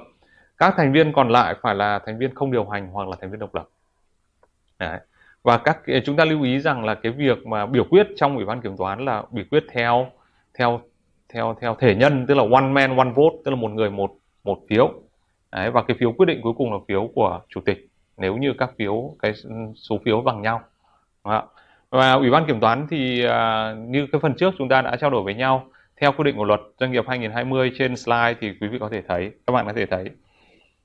Các 0.58 0.74
thành 0.78 0.94
viên 0.94 1.14
còn 1.14 1.30
lại 1.30 1.56
phải 1.62 1.76
là 1.76 2.00
thành 2.06 2.18
viên 2.18 2.36
không 2.36 2.52
điều 2.52 2.66
hành 2.66 2.88
hoặc 2.88 3.08
là 3.08 3.18
thành 3.22 3.32
viên 3.32 3.40
độc 3.40 3.56
lập. 3.56 3.70
Đấy. 4.80 5.00
và 5.44 5.58
các 5.58 5.78
chúng 6.06 6.16
ta 6.16 6.26
lưu 6.26 6.44
ý 6.44 6.60
rằng 6.60 6.86
là 6.86 6.96
cái 6.96 7.12
việc 7.12 7.48
mà 7.48 7.66
biểu 7.66 7.84
quyết 7.90 8.08
trong 8.16 8.36
ủy 8.36 8.46
ban 8.46 8.62
kiểm 8.62 8.78
toán 8.78 9.06
là 9.06 9.24
biểu 9.32 9.46
quyết 9.52 9.64
theo 9.72 10.08
theo 10.54 10.82
theo 11.30 11.56
theo 11.62 11.76
thể 11.80 11.96
nhân, 11.96 12.26
tức 12.28 12.34
là 12.34 12.44
one 12.52 12.68
man, 12.68 12.98
one 12.98 13.12
vote, 13.16 13.36
tức 13.46 13.52
là 13.52 13.58
một 13.58 13.72
người, 13.72 13.90
một 13.90 14.12
một 14.44 14.60
phiếu. 14.70 15.05
Đấy, 15.56 15.72
và 15.72 15.84
cái 15.84 15.98
phiếu 16.00 16.12
quyết 16.12 16.26
định 16.26 16.42
cuối 16.42 16.54
cùng 16.58 16.74
là 16.74 16.80
phiếu 16.88 17.10
của 17.16 17.42
chủ 17.50 17.62
tịch 17.66 17.88
nếu 18.18 18.38
như 18.38 18.54
các 18.58 18.72
phiếu 18.78 19.16
cái 19.20 19.34
số 19.76 20.00
phiếu 20.06 20.22
bằng 20.22 20.42
nhau. 20.42 20.62
Và 21.90 22.14
ủy 22.14 22.30
ban 22.30 22.46
kiểm 22.48 22.60
toán 22.60 22.88
thì 22.90 23.26
à, 23.26 23.74
như 23.88 24.08
cái 24.12 24.22
phần 24.22 24.34
trước 24.38 24.54
chúng 24.58 24.70
ta 24.70 24.82
đã 24.82 24.96
trao 24.96 25.10
đổi 25.10 25.24
với 25.24 25.34
nhau 25.34 25.68
theo 26.02 26.12
quy 26.12 26.24
định 26.24 26.38
của 26.38 26.44
luật 26.44 26.60
doanh 26.80 26.92
nghiệp 26.92 27.04
2020 27.08 27.72
trên 27.78 27.98
slide 27.98 28.34
thì 28.42 28.54
quý 28.62 28.68
vị 28.68 28.78
có 28.80 28.90
thể 28.90 29.02
thấy 29.08 29.32
các 29.48 29.52
bạn 29.54 29.66
có 29.66 29.74
thể 29.74 29.86
thấy 29.86 30.10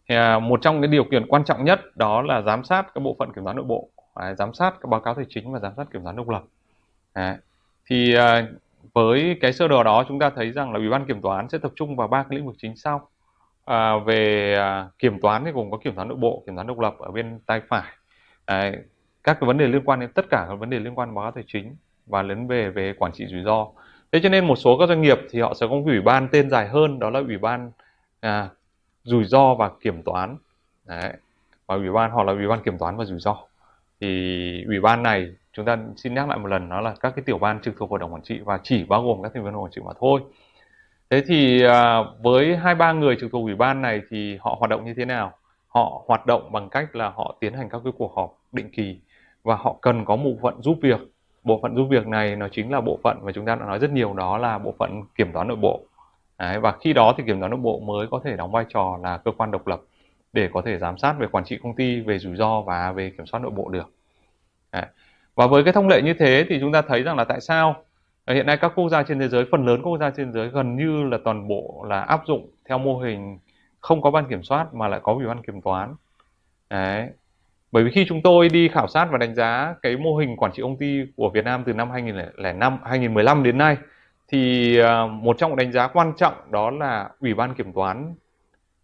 thì, 0.09 0.15
à, 0.15 0.39
một 0.39 0.63
trong 0.63 0.81
cái 0.81 0.89
điều 0.89 1.05
kiện 1.05 1.27
quan 1.27 1.45
trọng 1.45 1.65
nhất 1.65 1.97
đó 1.97 2.23
là 2.23 2.43
giám 2.43 2.65
sát 2.65 2.87
các 2.95 3.01
bộ 3.01 3.17
phận 3.19 3.33
kiểm 3.33 3.45
toán 3.45 3.57
nội 3.57 3.65
bộ 3.65 3.89
à, 4.15 4.35
giám 4.35 4.55
sát 4.55 4.75
các 4.81 4.89
báo 4.89 5.01
cáo 5.01 5.15
tài 5.15 5.25
chính 5.29 5.53
và 5.53 5.59
giám 5.61 5.73
sát 5.77 5.85
kiểm 5.93 6.03
toán 6.05 6.17
độc 6.17 6.29
lập. 6.29 6.43
À, 7.13 7.39
thì 7.87 8.15
à, 8.15 8.49
với 8.95 9.39
cái 9.41 9.53
sơ 9.53 9.69
đồ 9.69 9.83
đó 9.83 10.05
chúng 10.09 10.19
ta 10.19 10.31
thấy 10.31 10.53
rằng 10.53 10.73
là 10.73 10.79
ủy 10.79 10.89
ban 10.89 11.07
kiểm 11.07 11.21
toán 11.21 11.49
sẽ 11.49 11.59
tập 11.59 11.73
trung 11.77 11.97
vào 11.97 12.09
ba 12.09 12.23
cái 12.23 12.39
lĩnh 12.39 12.47
vực 12.47 12.57
chính 12.59 12.77
sau 12.77 13.09
à, 13.65 13.99
về 13.99 14.55
à, 14.55 14.89
kiểm 14.99 15.21
toán 15.21 15.45
thì 15.45 15.51
gồm 15.51 15.71
có 15.71 15.77
kiểm 15.77 15.95
toán 15.95 16.09
nội 16.09 16.19
bộ 16.19 16.43
kiểm 16.47 16.55
toán 16.55 16.67
độc 16.67 16.79
lập 16.79 16.95
ở 16.99 17.11
bên 17.11 17.39
tay 17.47 17.61
phải. 17.69 17.93
À, 18.45 18.73
các 19.25 19.37
cái 19.41 19.47
vấn 19.47 19.59
đề 19.59 19.69
liên 19.69 19.83
quan 19.85 20.01
đến 20.01 20.13
tất 20.13 20.27
cả 20.31 20.47
các 20.49 20.55
vấn 20.55 20.71
đề 20.71 20.79
liên 20.79 20.95
quan 20.95 21.15
báo 21.15 21.25
cáo 21.25 21.33
tài 21.33 21.45
chính 21.47 21.77
và 22.07 22.23
lớn 22.23 22.47
về 22.47 22.71
về 22.71 22.93
quản 22.99 23.13
trị 23.13 23.27
rủi 23.27 23.43
ro. 23.45 23.67
Thế 24.13 24.21
cho 24.23 24.29
nên 24.29 24.47
một 24.47 24.57
số 24.57 24.79
các 24.79 24.89
doanh 24.89 25.03
nghiệp 25.03 25.19
thì 25.31 25.41
họ 25.41 25.55
sẽ 25.55 25.67
có 25.67 25.75
một 25.75 25.83
ủy 25.87 26.01
ban 26.01 26.29
tên 26.29 26.51
dài 26.51 26.69
hơn 26.69 26.99
đó 26.99 27.11
là 27.11 27.21
ủy 27.21 27.39
ban 27.39 27.71
à, 28.21 28.49
rủi 29.05 29.25
ro 29.25 29.55
và 29.55 29.71
kiểm 29.81 30.03
toán. 30.03 30.37
Đấy. 30.87 31.13
và 31.67 31.75
ủy 31.75 31.91
ban 31.91 32.11
hoặc 32.11 32.25
là 32.27 32.33
ủy 32.33 32.49
ban 32.49 32.63
kiểm 32.63 32.79
toán 32.79 32.97
và 32.97 33.05
rủi 33.05 33.19
ro. 33.21 33.37
Thì 34.01 34.65
ủy 34.67 34.81
ban 34.81 35.03
này 35.03 35.29
chúng 35.53 35.65
ta 35.65 35.79
xin 35.97 36.15
nhắc 36.15 36.29
lại 36.29 36.39
một 36.39 36.49
lần 36.49 36.69
đó 36.69 36.81
là 36.81 36.95
các 37.01 37.13
cái 37.17 37.23
tiểu 37.27 37.39
ban 37.39 37.61
trực 37.63 37.75
thuộc 37.79 37.91
hội 37.91 37.99
đồng 37.99 38.13
quản 38.13 38.23
trị 38.23 38.41
và 38.45 38.61
chỉ 38.63 38.85
bao 38.85 39.03
gồm 39.03 39.23
các 39.23 39.33
thành 39.35 39.45
viên 39.45 39.53
hội 39.53 39.53
đồng 39.53 39.65
quản 39.65 39.73
trị 39.73 39.83
mà 39.87 39.93
thôi. 40.01 40.21
Thế 41.11 41.23
thì 41.27 41.63
à, 41.63 42.03
với 42.23 42.57
hai 42.57 42.75
ba 42.75 42.93
người 42.93 43.17
trực 43.21 43.33
thuộc 43.33 43.43
ủy 43.43 43.55
ban 43.55 43.83
này 43.83 44.01
thì 44.11 44.39
họ 44.41 44.57
hoạt 44.59 44.71
động 44.71 44.85
như 44.85 44.95
thế 44.95 45.05
nào? 45.05 45.33
Họ 45.69 46.03
hoạt 46.07 46.27
động 46.27 46.53
bằng 46.53 46.69
cách 46.69 46.97
là 46.97 47.09
họ 47.09 47.37
tiến 47.41 47.55
hành 47.55 47.69
các 47.69 47.81
cái 47.85 47.93
cuộc 47.99 48.15
họp 48.17 48.39
định 48.53 48.71
kỳ 48.71 48.99
và 49.43 49.55
họ 49.57 49.77
cần 49.81 50.05
có 50.05 50.17
một 50.17 50.31
bộ 50.31 50.39
phận 50.43 50.63
giúp 50.63 50.79
việc. 50.83 51.01
Bộ 51.45 51.59
phận 51.63 51.77
giúp 51.77 51.87
việc 51.91 52.07
này 52.07 52.37
nó 52.37 52.49
chính 52.53 52.73
là 52.73 52.81
bộ 52.81 52.99
phận 53.03 53.19
mà 53.23 53.33
chúng 53.33 53.47
ta 53.47 53.55
đã 53.55 53.67
nói 53.67 53.79
rất 53.79 53.91
nhiều 53.91 54.13
đó 54.13 54.39
là 54.39 54.59
bộ 54.59 54.75
phận 54.79 55.03
kiểm 55.15 55.33
toán 55.33 55.49
nội 55.49 55.57
bộ. 55.57 55.81
Đấy, 56.39 56.61
và 56.61 56.73
khi 56.81 56.93
đó 56.93 57.15
thì 57.17 57.25
kiểm 57.27 57.41
toán 57.41 57.51
nội 57.51 57.61
bộ 57.61 57.81
mới 57.81 58.07
có 58.11 58.21
thể 58.25 58.37
đóng 58.37 58.53
vai 58.53 58.65
trò 58.69 58.99
là 59.03 59.17
cơ 59.17 59.31
quan 59.37 59.51
độc 59.51 59.67
lập 59.67 59.81
để 60.33 60.49
có 60.53 60.63
thể 60.65 60.79
giám 60.79 60.99
sát 60.99 61.15
về 61.19 61.27
quản 61.27 61.45
trị 61.45 61.59
công 61.63 61.75
ty, 61.77 62.01
về 62.01 62.19
rủi 62.19 62.37
ro 62.37 62.61
và 62.61 62.93
về 62.93 63.11
kiểm 63.11 63.27
soát 63.27 63.41
nội 63.41 63.51
bộ 63.51 63.69
được. 63.69 63.91
Đấy. 64.73 64.87
Và 65.35 65.47
với 65.47 65.65
cái 65.65 65.73
thông 65.73 65.89
lệ 65.89 66.03
như 66.03 66.15
thế 66.15 66.45
thì 66.49 66.61
chúng 66.61 66.73
ta 66.73 66.83
thấy 66.83 67.03
rằng 67.03 67.17
là 67.17 67.25
tại 67.25 67.41
sao 67.41 67.77
Ờ, 68.31 68.35
hiện 68.35 68.47
nay 68.47 68.57
các 68.57 68.73
quốc 68.75 68.89
gia 68.89 69.03
trên 69.03 69.19
thế 69.19 69.29
giới 69.29 69.45
phần 69.51 69.67
lớn 69.67 69.83
quốc 69.83 69.99
gia 69.99 70.11
trên 70.11 70.27
thế 70.27 70.33
giới 70.33 70.49
gần 70.49 70.77
như 70.77 71.05
là 71.05 71.19
toàn 71.25 71.49
bộ 71.49 71.85
là 71.89 72.01
áp 72.01 72.21
dụng 72.27 72.51
theo 72.69 72.79
mô 72.79 72.99
hình 72.99 73.39
không 73.81 74.03
có 74.03 74.11
ban 74.11 74.29
kiểm 74.29 74.43
soát 74.43 74.75
mà 74.75 74.89
lại 74.89 75.01
có 75.03 75.13
ủy 75.13 75.27
ban 75.27 75.43
kiểm 75.43 75.61
toán. 75.61 75.95
Đấy. 76.71 77.09
Bởi 77.73 77.85
vì 77.85 77.91
khi 77.91 78.05
chúng 78.09 78.23
tôi 78.23 78.49
đi 78.49 78.69
khảo 78.69 78.89
sát 78.89 79.09
và 79.11 79.19
đánh 79.19 79.35
giá 79.35 79.75
cái 79.83 79.97
mô 79.97 80.17
hình 80.17 80.37
quản 80.37 80.53
trị 80.53 80.63
công 80.63 80.77
ty 80.77 81.05
của 81.17 81.31
Việt 81.31 81.45
Nam 81.45 81.63
từ 81.67 81.73
năm 81.73 81.91
2005 81.91 82.79
2015 82.85 83.43
đến 83.43 83.59
nay 83.59 83.77
thì 84.29 84.77
ờ, 84.79 85.07
một 85.07 85.39
trong 85.39 85.51
những 85.51 85.57
đánh 85.57 85.73
giá 85.73 85.89
quan 85.89 86.13
trọng 86.17 86.35
đó 86.51 86.71
là 86.71 87.11
ủy 87.21 87.35
ban 87.35 87.55
kiểm 87.55 87.73
toán 87.73 88.15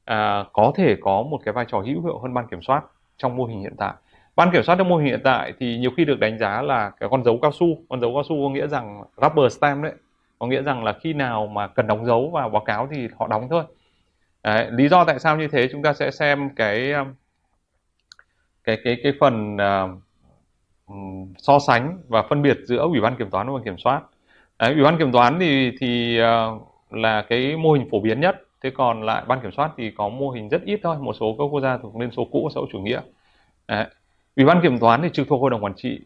à, 0.05 0.45
có 0.53 0.73
thể 0.77 0.97
có 1.01 1.23
một 1.23 1.41
cái 1.45 1.53
vai 1.53 1.65
trò 1.69 1.79
hữu 1.79 2.03
hiệu 2.03 2.19
hơn 2.19 2.35
ban 2.35 2.47
kiểm 2.49 2.63
soát 2.63 2.85
trong 3.17 3.37
mô 3.37 3.45
hình 3.45 3.61
hiện 3.61 3.75
tại 3.79 3.93
ban 4.37 4.51
kiểm 4.53 4.63
soát 4.63 4.77
trong 4.79 4.89
mô 4.89 4.97
hình 4.97 5.07
hiện 5.07 5.21
tại 5.25 5.53
thì 5.59 5.79
nhiều 5.79 5.91
khi 5.97 6.05
được 6.05 6.21
đánh 6.21 6.39
giá 6.39 6.63
là 6.63 6.91
cái 6.91 7.09
con 7.09 7.25
dấu 7.25 7.39
cao 7.43 7.53
su. 7.53 7.67
Con 7.89 8.01
dấu 8.01 8.15
cao 8.15 8.23
su 8.29 8.49
có 8.49 8.55
nghĩa 8.55 8.67
rằng 8.67 9.03
rubber 9.23 9.53
stamp 9.53 9.85
đấy. 9.85 9.93
Có 10.39 10.47
nghĩa 10.47 10.63
rằng 10.63 10.85
là 10.85 10.93
khi 10.93 11.13
nào 11.13 11.47
mà 11.47 11.67
cần 11.67 11.87
đóng 11.87 12.07
dấu 12.07 12.31
vào 12.31 12.49
báo 12.49 12.65
cáo 12.65 12.89
thì 12.91 13.09
họ 13.19 13.27
đóng 13.27 13.49
thôi. 13.51 13.65
Đấy, 14.43 14.67
lý 14.71 14.89
do 14.89 15.05
tại 15.05 15.19
sao 15.19 15.37
như 15.37 15.49
thế 15.49 15.69
chúng 15.73 15.83
ta 15.83 15.93
sẽ 15.93 16.11
xem 16.11 16.51
cái 16.57 16.93
cái 18.65 18.79
cái 18.85 18.97
cái 19.03 19.13
phần 19.21 19.57
uh, 19.57 19.91
so 21.39 21.59
sánh 21.59 21.99
và 22.09 22.23
phân 22.23 22.43
biệt 22.43 22.59
giữa 22.65 22.79
ủy 22.79 23.01
ban 23.01 23.17
kiểm 23.17 23.31
toán 23.31 23.47
và 23.47 23.53
ban 23.55 23.65
kiểm 23.65 23.79
soát. 23.79 24.03
Đấy, 24.59 24.73
ủy 24.75 24.83
ban 24.83 24.99
kiểm 24.99 25.13
toán 25.13 25.39
thì 25.41 25.73
thì 25.81 26.21
uh, 26.21 26.63
là 26.91 27.23
cái 27.23 27.57
mô 27.57 27.73
hình 27.73 27.89
phổ 27.91 28.01
biến 28.01 28.21
nhất. 28.21 28.43
Thế 28.63 28.71
còn 28.71 29.03
lại 29.03 29.25
ban 29.27 29.41
kiểm 29.41 29.53
soát 29.53 29.71
thì 29.77 29.91
có 29.91 30.09
mô 30.09 30.31
hình 30.31 30.49
rất 30.49 30.63
ít 30.65 30.81
thôi. 30.83 30.97
Một 31.01 31.13
số 31.21 31.37
các 31.39 31.45
quốc 31.45 31.61
gia 31.61 31.79
thuộc 31.79 31.97
liên 31.97 32.11
xô 32.11 32.25
cũ 32.33 32.49
xã 32.55 32.59
hội 32.59 32.69
chủ 32.73 32.79
nghĩa. 32.79 33.01
Đấy 33.69 33.87
ủy 34.37 34.47
ban 34.47 34.61
kiểm 34.63 34.79
toán 34.79 35.03
thì 35.03 35.09
trực 35.13 35.29
thuộc 35.29 35.41
hội 35.41 35.51
đồng 35.51 35.65
quản 35.65 35.75
trị, 35.77 36.01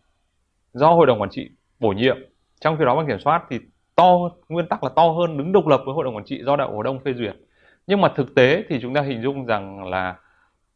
do 0.73 0.91
hội 0.91 1.07
đồng 1.07 1.21
quản 1.21 1.31
trị 1.31 1.51
bổ 1.81 1.89
nhiệm. 1.89 2.17
Trong 2.61 2.77
khi 2.79 2.85
đó 2.85 2.97
ban 2.97 3.07
kiểm 3.07 3.21
soát 3.21 3.43
thì 3.51 3.59
to, 3.97 4.31
nguyên 4.49 4.67
tắc 4.67 4.85
là 4.85 4.91
to 4.97 5.09
hơn, 5.09 5.37
đứng 5.37 5.53
độc 5.53 5.67
lập 5.67 5.83
với 5.87 5.95
hội 5.95 6.05
đồng 6.05 6.17
quản 6.17 6.25
trị 6.25 6.43
do 6.45 6.57
đại 6.57 6.69
hội 6.69 6.85
đồng 6.85 7.01
phê 7.05 7.13
duyệt. 7.13 7.37
Nhưng 7.87 8.01
mà 8.01 8.13
thực 8.17 8.35
tế 8.35 8.65
thì 8.69 8.79
chúng 8.83 8.95
ta 8.95 9.01
hình 9.01 9.23
dung 9.23 9.47
rằng 9.47 9.85
là 9.85 10.17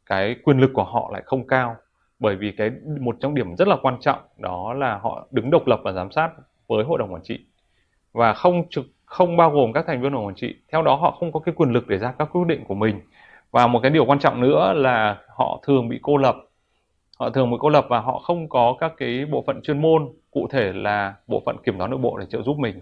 cái 0.06 0.36
quyền 0.44 0.58
lực 0.58 0.70
của 0.74 0.84
họ 0.84 1.10
lại 1.12 1.22
không 1.26 1.46
cao, 1.46 1.76
bởi 2.18 2.36
vì 2.36 2.52
cái 2.52 2.70
một 3.00 3.16
trong 3.20 3.34
điểm 3.34 3.56
rất 3.56 3.68
là 3.68 3.76
quan 3.82 4.00
trọng 4.00 4.18
đó 4.38 4.74
là 4.74 4.98
họ 5.02 5.26
đứng 5.30 5.50
độc 5.50 5.66
lập 5.66 5.80
và 5.84 5.92
giám 5.92 6.12
sát 6.12 6.30
với 6.68 6.84
hội 6.84 6.98
đồng 6.98 7.12
quản 7.12 7.22
trị. 7.22 7.46
Và 8.12 8.32
không 8.34 8.68
trực, 8.70 8.84
không 9.04 9.36
bao 9.36 9.50
gồm 9.50 9.72
các 9.72 9.84
thành 9.86 10.02
viên 10.02 10.12
hội 10.12 10.20
đồng 10.20 10.26
quản 10.26 10.34
trị. 10.34 10.54
Theo 10.72 10.82
đó 10.82 10.96
họ 10.96 11.10
không 11.10 11.32
có 11.32 11.40
cái 11.40 11.54
quyền 11.54 11.70
lực 11.70 11.88
để 11.88 11.98
ra 11.98 12.12
các 12.18 12.28
quyết 12.32 12.46
định 12.46 12.64
của 12.64 12.74
mình. 12.74 13.00
Và 13.50 13.66
một 13.66 13.80
cái 13.82 13.90
điều 13.90 14.04
quan 14.04 14.18
trọng 14.18 14.40
nữa 14.40 14.72
là 14.76 15.18
họ 15.36 15.60
thường 15.66 15.88
bị 15.88 15.98
cô 16.02 16.16
lập 16.16 16.36
họ 17.18 17.30
thường 17.30 17.50
bị 17.50 17.56
cô 17.60 17.68
lập 17.68 17.86
và 17.88 18.00
họ 18.00 18.18
không 18.18 18.48
có 18.48 18.76
các 18.80 18.92
cái 18.96 19.24
bộ 19.30 19.44
phận 19.46 19.62
chuyên 19.62 19.82
môn 19.82 20.12
cụ 20.30 20.48
thể 20.50 20.72
là 20.72 21.14
bộ 21.26 21.42
phận 21.46 21.56
kiểm 21.64 21.78
toán 21.78 21.90
nội 21.90 21.98
bộ 21.98 22.18
để 22.18 22.26
trợ 22.26 22.42
giúp 22.42 22.58
mình. 22.58 22.80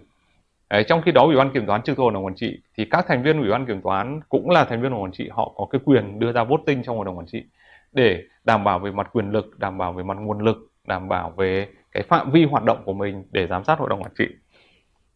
Đấy, 0.69 0.83
trong 0.87 1.01
khi 1.01 1.11
đó 1.11 1.23
ủy 1.23 1.35
ban 1.35 1.53
kiểm 1.53 1.65
toán 1.65 1.81
trực 1.81 1.97
thuộc 1.97 2.03
hội 2.03 2.13
đồng 2.13 2.25
quản 2.25 2.35
trị 2.35 2.59
thì 2.77 2.85
các 2.85 3.05
thành 3.07 3.23
viên 3.23 3.41
ủy 3.41 3.51
ban 3.51 3.65
kiểm 3.65 3.81
toán 3.81 4.19
cũng 4.29 4.49
là 4.49 4.65
thành 4.65 4.81
viên 4.81 4.91
hội 4.91 4.97
đồng 4.97 5.03
quản 5.03 5.11
trị 5.11 5.29
họ 5.31 5.53
có 5.55 5.65
cái 5.71 5.81
quyền 5.85 6.19
đưa 6.19 6.31
ra 6.31 6.43
voting 6.43 6.83
trong 6.83 6.95
hội 6.97 7.05
đồng 7.05 7.17
quản 7.17 7.27
trị 7.27 7.43
để 7.91 8.23
đảm 8.43 8.63
bảo 8.63 8.79
về 8.79 8.91
mặt 8.91 9.09
quyền 9.13 9.31
lực 9.31 9.59
đảm 9.59 9.77
bảo 9.77 9.93
về 9.93 10.03
mặt 10.03 10.17
nguồn 10.19 10.39
lực 10.39 10.57
đảm 10.87 11.09
bảo 11.09 11.29
về 11.37 11.67
cái 11.91 12.03
phạm 12.03 12.31
vi 12.31 12.45
hoạt 12.45 12.63
động 12.63 12.81
của 12.85 12.93
mình 12.93 13.23
để 13.31 13.47
giám 13.47 13.63
sát 13.63 13.79
hội 13.79 13.89
đồng 13.89 14.03
quản 14.03 14.11
trị. 14.17 14.27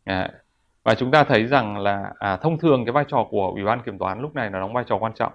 À, 0.03 0.32
và 0.84 0.95
chúng 0.95 1.12
ta 1.12 1.23
thấy 1.23 1.45
rằng 1.45 1.77
là 1.77 2.13
à, 2.19 2.38
thông 2.38 2.58
thường 2.58 2.86
cái 2.86 2.91
vai 2.91 3.06
trò 3.08 3.27
của 3.30 3.51
ủy 3.56 3.63
ban 3.63 3.82
kiểm 3.82 3.97
toán 3.97 4.21
lúc 4.21 4.36
này 4.36 4.51
là 4.51 4.60
đóng 4.60 4.73
vai 4.73 4.84
trò 4.88 4.97
quan 4.97 5.13
trọng 5.13 5.34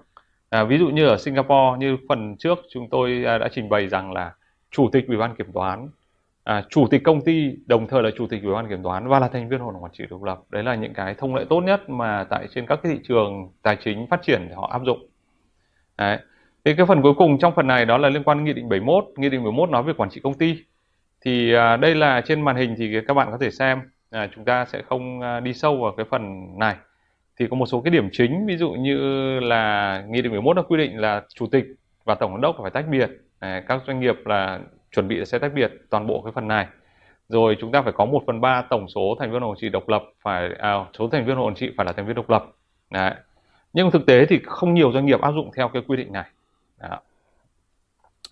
à, 0.52 0.64
ví 0.64 0.78
dụ 0.78 0.88
như 0.88 1.06
ở 1.06 1.16
Singapore 1.16 1.78
như 1.78 1.96
phần 2.08 2.36
trước 2.36 2.58
chúng 2.70 2.88
tôi 2.90 3.24
à, 3.26 3.38
đã 3.38 3.48
trình 3.52 3.68
bày 3.68 3.88
rằng 3.88 4.12
là 4.12 4.32
chủ 4.70 4.88
tịch 4.92 5.08
ủy 5.08 5.16
ban 5.16 5.36
kiểm 5.36 5.52
toán 5.52 5.88
à, 6.44 6.64
chủ 6.70 6.86
tịch 6.90 7.02
công 7.04 7.20
ty 7.20 7.56
đồng 7.66 7.86
thời 7.88 8.02
là 8.02 8.10
chủ 8.16 8.26
tịch 8.26 8.42
ủy 8.42 8.54
ban 8.54 8.68
kiểm 8.68 8.82
toán 8.82 9.08
và 9.08 9.18
là 9.18 9.28
thành 9.28 9.48
viên 9.48 9.60
hội 9.60 9.72
đồng 9.72 9.82
quản 9.82 9.92
trị 9.92 10.04
độc 10.10 10.22
lập. 10.22 10.40
Đấy 10.50 10.62
là 10.62 10.74
những 10.74 10.94
cái 10.94 11.14
thông 11.14 11.34
lệ 11.34 11.44
tốt 11.48 11.60
nhất 11.60 11.88
mà 11.88 12.24
tại 12.24 12.48
trên 12.54 12.66
các 12.66 12.80
cái 12.82 12.92
thị 12.92 13.00
trường 13.08 13.50
tài 13.62 13.76
chính 13.84 14.06
phát 14.06 14.22
triển 14.22 14.46
thì 14.48 14.54
họ 14.54 14.68
áp 14.72 14.82
dụng. 14.84 15.06
Đấy. 15.98 16.18
thì 16.64 16.74
cái 16.74 16.86
phần 16.86 17.02
cuối 17.02 17.14
cùng 17.14 17.38
trong 17.38 17.54
phần 17.56 17.66
này 17.66 17.86
đó 17.86 17.98
là 17.98 18.08
liên 18.08 18.22
quan 18.22 18.38
đến 18.38 18.44
nghị 18.44 18.52
định 18.52 18.68
71 18.68 19.04
nghị 19.16 19.28
định 19.28 19.40
71 19.40 19.70
nói 19.70 19.82
về 19.82 19.92
quản 19.92 20.10
trị 20.10 20.20
công 20.24 20.34
ty. 20.34 20.56
Thì 21.20 21.54
à, 21.54 21.76
đây 21.76 21.94
là 21.94 22.20
trên 22.20 22.42
màn 22.42 22.56
hình 22.56 22.74
thì 22.78 23.00
các 23.08 23.14
bạn 23.14 23.28
có 23.30 23.38
thể 23.40 23.50
xem. 23.50 23.80
À, 24.10 24.28
chúng 24.34 24.44
ta 24.44 24.64
sẽ 24.64 24.82
không 24.82 25.20
à, 25.20 25.40
đi 25.40 25.54
sâu 25.54 25.76
vào 25.76 25.92
cái 25.96 26.06
phần 26.10 26.58
này 26.58 26.76
thì 27.38 27.46
có 27.50 27.56
một 27.56 27.66
số 27.66 27.80
cái 27.80 27.90
điểm 27.90 28.08
chính 28.12 28.46
ví 28.46 28.56
dụ 28.56 28.70
như 28.70 28.96
là 29.40 30.04
nghị 30.08 30.22
định 30.22 30.32
11 30.32 30.54
đã 30.54 30.62
quy 30.62 30.78
định 30.78 30.98
là 30.98 31.22
chủ 31.34 31.46
tịch 31.46 31.64
và 32.04 32.14
tổng 32.14 32.32
giám 32.32 32.40
đốc 32.40 32.56
phải 32.62 32.70
tách 32.70 32.88
biệt 32.90 33.10
à, 33.38 33.64
các 33.68 33.82
doanh 33.86 34.00
nghiệp 34.00 34.14
là 34.24 34.60
chuẩn 34.92 35.08
bị 35.08 35.24
sẽ 35.24 35.38
tách 35.38 35.52
biệt 35.54 35.72
toàn 35.90 36.06
bộ 36.06 36.22
cái 36.22 36.32
phần 36.32 36.48
này 36.48 36.66
rồi 37.28 37.56
chúng 37.60 37.72
ta 37.72 37.82
phải 37.82 37.92
có 37.92 38.04
1 38.04 38.22
phần 38.26 38.40
3 38.40 38.62
tổng 38.62 38.88
số 38.88 39.16
thành 39.18 39.32
viên 39.32 39.40
hội 39.40 39.48
đồng 39.50 39.60
trị 39.60 39.68
độc 39.68 39.88
lập 39.88 40.02
phải 40.22 40.50
à, 40.58 40.74
số 40.98 41.08
thành 41.08 41.26
viên 41.26 41.36
hội 41.36 41.50
đồng 41.50 41.54
trị 41.54 41.70
phải 41.76 41.86
là 41.86 41.92
thành 41.92 42.06
viên 42.06 42.16
độc 42.16 42.30
lập 42.30 42.46
Đấy. 42.90 43.14
nhưng 43.72 43.90
thực 43.90 44.06
tế 44.06 44.26
thì 44.26 44.40
không 44.44 44.74
nhiều 44.74 44.92
doanh 44.92 45.06
nghiệp 45.06 45.20
áp 45.20 45.32
dụng 45.32 45.50
theo 45.56 45.68
cái 45.68 45.82
quy 45.88 45.96
định 45.96 46.12
này 46.12 46.24
Đó. 46.80 47.00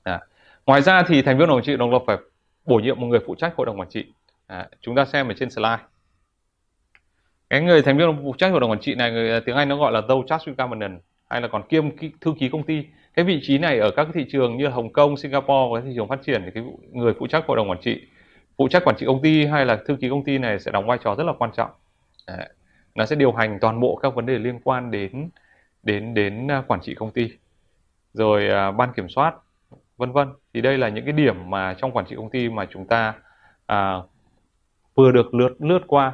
Đó. 0.05 0.19
ngoài 0.67 0.83
ra 0.83 1.03
thì 1.03 1.23
thành 1.23 1.39
viên 1.39 1.49
hội 1.49 1.57
đồng 1.57 1.65
trị 1.65 1.77
độc 1.77 1.91
lập 1.91 2.03
phải 2.07 2.17
bổ 2.65 2.77
nhiệm 2.77 3.01
một 3.01 3.07
người 3.07 3.21
phụ 3.27 3.35
trách 3.35 3.57
hội 3.57 3.67
đồng 3.67 3.81
quản 3.81 3.89
trị 3.89 4.05
Đó. 4.49 4.63
chúng 4.81 4.95
ta 4.95 5.05
xem 5.05 5.29
ở 5.29 5.35
trên 5.39 5.51
slide 5.51 5.79
cái 7.51 7.61
người 7.61 7.83
thành 7.83 7.99
viên 7.99 8.17
phụ 8.23 8.35
trách 8.39 8.51
hội 8.51 8.61
đồng 8.61 8.71
quản 8.71 8.81
trị 8.81 8.95
này 8.95 9.11
người 9.11 9.31
à, 9.31 9.41
tiếng 9.47 9.57
Anh 9.57 9.69
nó 9.69 9.77
gọi 9.77 9.93
là 9.93 10.01
those 10.09 10.27
charge 10.29 10.53
governance 10.59 11.03
hay 11.31 11.41
là 11.41 11.49
còn 11.49 11.63
kiêm 11.69 11.85
thư 12.21 12.35
ký 12.39 12.49
công 12.49 12.63
ty. 12.63 12.85
Cái 13.15 13.25
vị 13.25 13.41
trí 13.43 13.59
này 13.59 13.79
ở 13.79 13.91
các 13.91 14.09
thị 14.15 14.27
trường 14.33 14.57
như 14.57 14.69
Hồng 14.69 14.93
Kông, 14.93 15.17
Singapore 15.17 15.69
và 15.73 15.81
thị 15.81 15.93
trường 15.95 16.09
phát 16.09 16.23
triển 16.27 16.43
thì 16.45 16.51
cái 16.55 16.65
người 16.93 17.15
phụ 17.19 17.27
trách 17.27 17.45
hội 17.47 17.57
đồng 17.57 17.71
quản 17.71 17.81
trị 17.81 18.07
phụ 18.59 18.69
trách 18.69 18.85
quản 18.85 18.97
trị 18.97 19.07
công 19.07 19.23
ty 19.23 19.45
hay 19.45 19.67
là 19.67 19.79
thư 19.87 19.97
ký 20.01 20.09
công 20.09 20.25
ty 20.25 20.39
này 20.39 20.61
sẽ 20.61 20.71
đóng 20.71 20.87
vai 20.87 20.99
trò 21.05 21.15
rất 21.15 21.25
là 21.25 21.33
quan 21.39 21.51
trọng. 21.57 21.71
Đấy. 22.27 22.49
nó 22.95 23.07
sẽ 23.07 23.17
điều 23.17 23.33
hành 23.33 23.59
toàn 23.61 23.81
bộ 23.81 23.97
các 24.03 24.15
vấn 24.15 24.27
đề 24.27 24.39
liên 24.39 24.61
quan 24.65 24.91
đến 24.91 25.31
đến 25.83 26.15
đến 26.15 26.51
à, 26.51 26.63
quản 26.67 26.81
trị 26.81 26.95
công 26.95 27.11
ty. 27.11 27.31
Rồi 28.13 28.49
uh, 28.69 28.77
ban 28.77 28.93
kiểm 28.93 29.09
soát 29.09 29.35
vân 29.97 30.13
vân. 30.13 30.29
Thì 30.55 30.61
đây 30.61 30.79
là 30.79 30.89
những 30.89 31.05
cái 31.05 31.13
điểm 31.13 31.51
mà 31.51 31.75
trong 31.75 31.93
quản 31.93 32.07
trị 32.07 32.17
công 32.17 32.31
ty 32.31 32.49
mà 32.49 32.67
chúng 32.71 32.87
ta 32.87 33.15
uh, 33.73 34.11
vừa 34.95 35.13
được 35.13 35.35
lướt 35.35 35.55
lướt 35.59 35.81
qua. 35.87 36.13